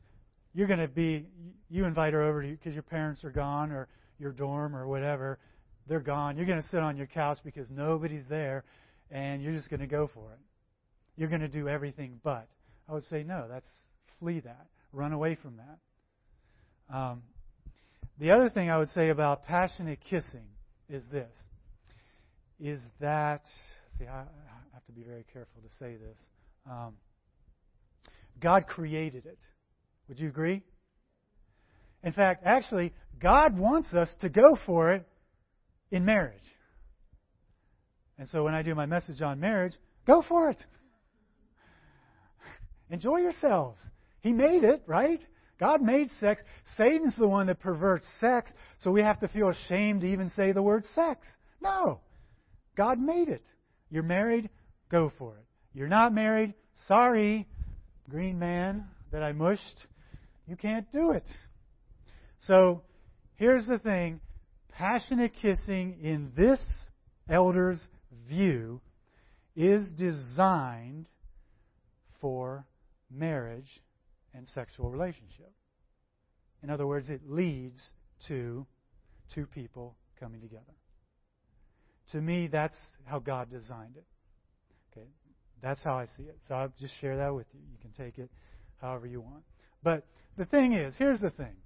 [0.54, 1.26] you're going to be
[1.68, 3.88] you invite her over because your parents are gone or
[4.18, 5.38] your dorm or whatever,
[5.86, 6.36] they're gone.
[6.36, 8.64] You're going to sit on your couch because nobody's there,
[9.10, 10.38] and you're just going to go for it.
[11.16, 12.48] You're going to do everything but.
[12.88, 13.46] I would say no.
[13.48, 13.68] That's
[14.18, 14.66] flee that.
[14.92, 16.96] Run away from that.
[16.96, 17.22] Um,
[18.18, 20.46] the other thing I would say about passionate kissing
[20.88, 21.28] is this
[22.60, 23.42] is that,
[23.98, 24.24] see, I,
[24.72, 26.18] have to be very careful to say this.
[26.70, 26.94] Um,
[28.40, 29.38] God created it.
[30.08, 30.62] Would you agree?
[32.04, 35.08] In fact, actually, God wants us to go for it
[35.90, 36.38] in marriage.
[38.18, 39.72] And so when I do my message on marriage,
[40.06, 40.62] go for it.
[42.90, 43.80] Enjoy yourselves.
[44.20, 45.20] He made it, right?
[45.58, 46.42] God made sex.
[46.76, 50.52] Satan's the one that perverts sex, so we have to feel ashamed to even say
[50.52, 51.26] the word sex.
[51.62, 52.00] No.
[52.76, 53.46] God made it.
[53.90, 54.50] You're married,
[54.90, 55.44] go for it.
[55.72, 56.54] You're not married,
[56.86, 57.48] sorry,
[58.10, 59.86] green man that I mushed.
[60.46, 61.24] You can't do it.
[62.46, 62.82] So,
[63.36, 64.20] here's the thing
[64.70, 66.62] passionate kissing in this
[67.28, 67.80] elder's
[68.28, 68.80] view
[69.56, 71.06] is designed
[72.20, 72.66] for
[73.10, 73.80] marriage
[74.34, 75.52] and sexual relationship.
[76.62, 77.80] In other words, it leads
[78.28, 78.66] to
[79.34, 80.62] two people coming together.
[82.12, 84.04] To me, that's how God designed it.
[84.92, 85.06] Okay,
[85.62, 86.38] that's how I see it.
[86.48, 87.60] So I'll just share that with you.
[87.70, 88.30] You can take it
[88.80, 89.44] however you want.
[89.82, 91.56] But the thing is, here's the thing.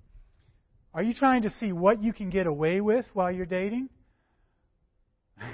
[0.99, 3.89] Are you trying to see what you can get away with while you're dating?
[5.41, 5.47] I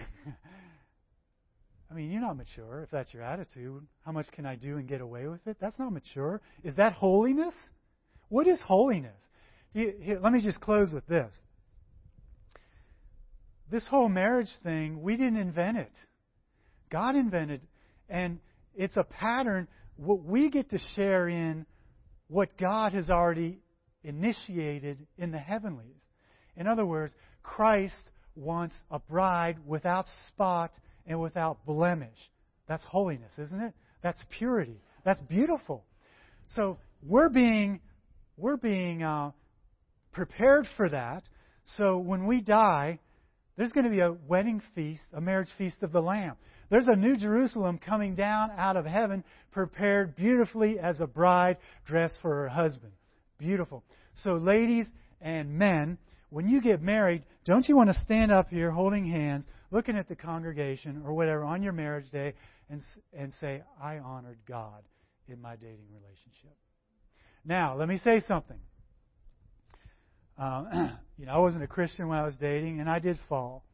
[1.94, 3.86] mean, you're not mature if that's your attitude.
[4.06, 5.58] How much can I do and get away with it?
[5.60, 6.40] That's not mature.
[6.62, 7.54] Is that holiness?
[8.30, 9.20] What is holiness?
[9.74, 11.30] Here, let me just close with this.
[13.70, 15.92] This whole marriage thing, we didn't invent it.
[16.88, 17.60] God invented,
[18.08, 18.38] and
[18.74, 19.68] it's a pattern.
[19.96, 21.66] What we get to share in
[22.28, 23.58] what God has already
[24.04, 26.00] initiated in the heavenlies.
[26.56, 30.72] In other words, Christ wants a bride without spot
[31.06, 32.18] and without blemish.
[32.68, 33.74] That's holiness, isn't it?
[34.02, 34.80] That's purity.
[35.04, 35.84] That's beautiful.
[36.54, 37.80] So we're being
[38.36, 39.30] we're being uh,
[40.12, 41.22] prepared for that.
[41.76, 42.98] So when we die,
[43.56, 46.36] there's going to be a wedding feast, a marriage feast of the Lamb.
[46.70, 52.18] There's a new Jerusalem coming down out of heaven, prepared beautifully as a bride dressed
[52.20, 52.92] for her husband.
[53.38, 53.82] Beautiful.
[54.22, 54.86] So, ladies
[55.20, 55.98] and men,
[56.30, 60.08] when you get married, don't you want to stand up here holding hands, looking at
[60.08, 62.34] the congregation or whatever on your marriage day
[62.70, 62.82] and,
[63.12, 64.82] and say, I honored God
[65.28, 66.56] in my dating relationship.
[67.44, 68.58] Now, let me say something.
[70.38, 73.64] Um, you know, I wasn't a Christian when I was dating, and I did fall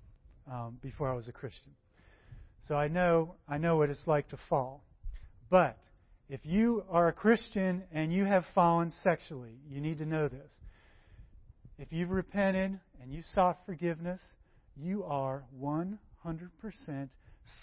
[0.51, 1.73] um, before I was a Christian.
[2.67, 4.85] So I know I know what it's like to fall.
[5.49, 5.79] But
[6.31, 10.51] if you are a Christian and you have fallen sexually, you need to know this.
[11.79, 14.21] If you've repented and you sought forgiveness
[14.83, 15.89] you are 100%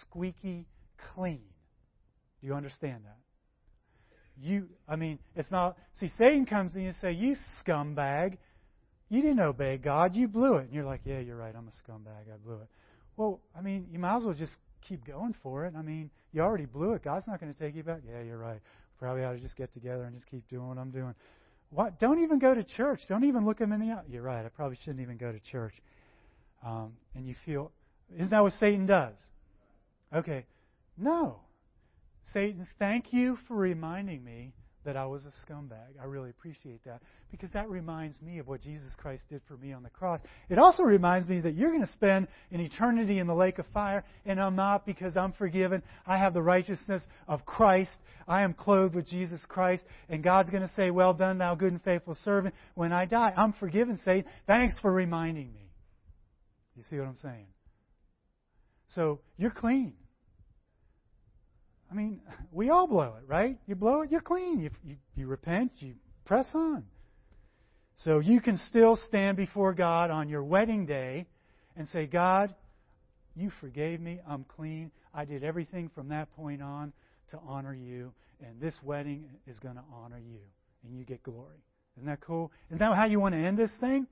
[0.01, 0.65] squeaky
[1.13, 1.41] clean.
[2.41, 3.17] Do you understand that?
[4.39, 5.77] You, I mean, it's not.
[5.99, 8.37] See, Satan comes in and say, "You scumbag,
[9.09, 10.15] you didn't obey God.
[10.15, 11.55] You blew it." And you're like, "Yeah, you're right.
[11.55, 12.31] I'm a scumbag.
[12.31, 12.67] I blew it."
[13.15, 14.55] Well, I mean, you might as well just
[14.87, 15.73] keep going for it.
[15.77, 17.03] I mean, you already blew it.
[17.03, 17.99] God's not going to take you back.
[18.07, 18.59] Yeah, you're right.
[18.99, 21.13] Probably ought to just get together and just keep doing what I'm doing.
[21.69, 21.99] What?
[21.99, 23.01] Don't even go to church.
[23.07, 24.01] Don't even look them in the eye.
[24.09, 24.45] You're right.
[24.45, 25.73] I probably shouldn't even go to church.
[26.65, 27.71] Um, and you feel,
[28.15, 29.15] isn't that what Satan does?
[30.15, 30.45] Okay.
[30.97, 31.41] No.
[32.33, 34.53] Satan, thank you for reminding me
[34.87, 36.01] that I was a scumbag.
[36.01, 39.73] I really appreciate that because that reminds me of what Jesus Christ did for me
[39.73, 40.21] on the cross.
[40.49, 43.65] It also reminds me that you're going to spend an eternity in the lake of
[43.73, 45.83] fire, and I'm not because I'm forgiven.
[46.05, 47.91] I have the righteousness of Christ.
[48.29, 51.73] I am clothed with Jesus Christ, and God's going to say, Well done, thou good
[51.73, 53.33] and faithful servant, when I die.
[53.35, 54.23] I'm forgiven, Satan.
[54.47, 55.69] Thanks for reminding me.
[56.77, 57.47] You see what I'm saying?
[58.95, 59.95] So you're clean.
[61.89, 62.21] I mean,
[62.51, 63.57] we all blow it, right?
[63.65, 64.59] You blow it, you're clean.
[64.59, 65.93] You, you, you repent, you
[66.25, 66.83] press on.
[68.03, 71.25] So you can still stand before God on your wedding day
[71.75, 72.53] and say, God,
[73.35, 74.19] you forgave me.
[74.27, 74.91] I'm clean.
[75.13, 76.93] I did everything from that point on
[77.31, 78.11] to honor you.
[78.45, 80.39] And this wedding is going to honor you.
[80.83, 81.63] And you get glory.
[81.97, 82.51] Isn't that cool?
[82.69, 84.05] Isn't that how you want to end this thing?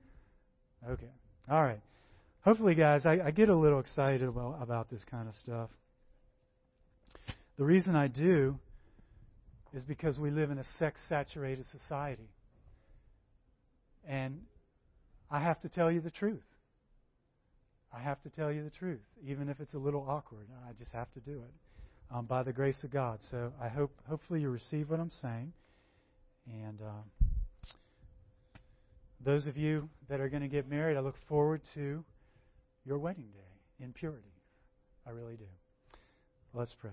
[0.88, 1.12] Okay.
[1.48, 1.80] All right.
[2.40, 5.70] Hopefully, guys, I, I get a little excited about, about this kind of stuff.
[7.58, 8.58] The reason I do
[9.72, 12.28] is because we live in a sex saturated society.
[14.06, 14.42] And
[15.30, 16.42] I have to tell you the truth.
[17.94, 20.46] I have to tell you the truth, even if it's a little awkward.
[20.68, 23.20] I just have to do it um, by the grace of God.
[23.30, 25.52] So I hope, hopefully, you receive what I'm saying.
[26.46, 27.04] And um,
[29.24, 32.04] those of you that are going to get married, I look forward to
[32.84, 34.22] your wedding day in purity.
[35.06, 35.44] I really do.
[36.52, 36.92] Let's pray.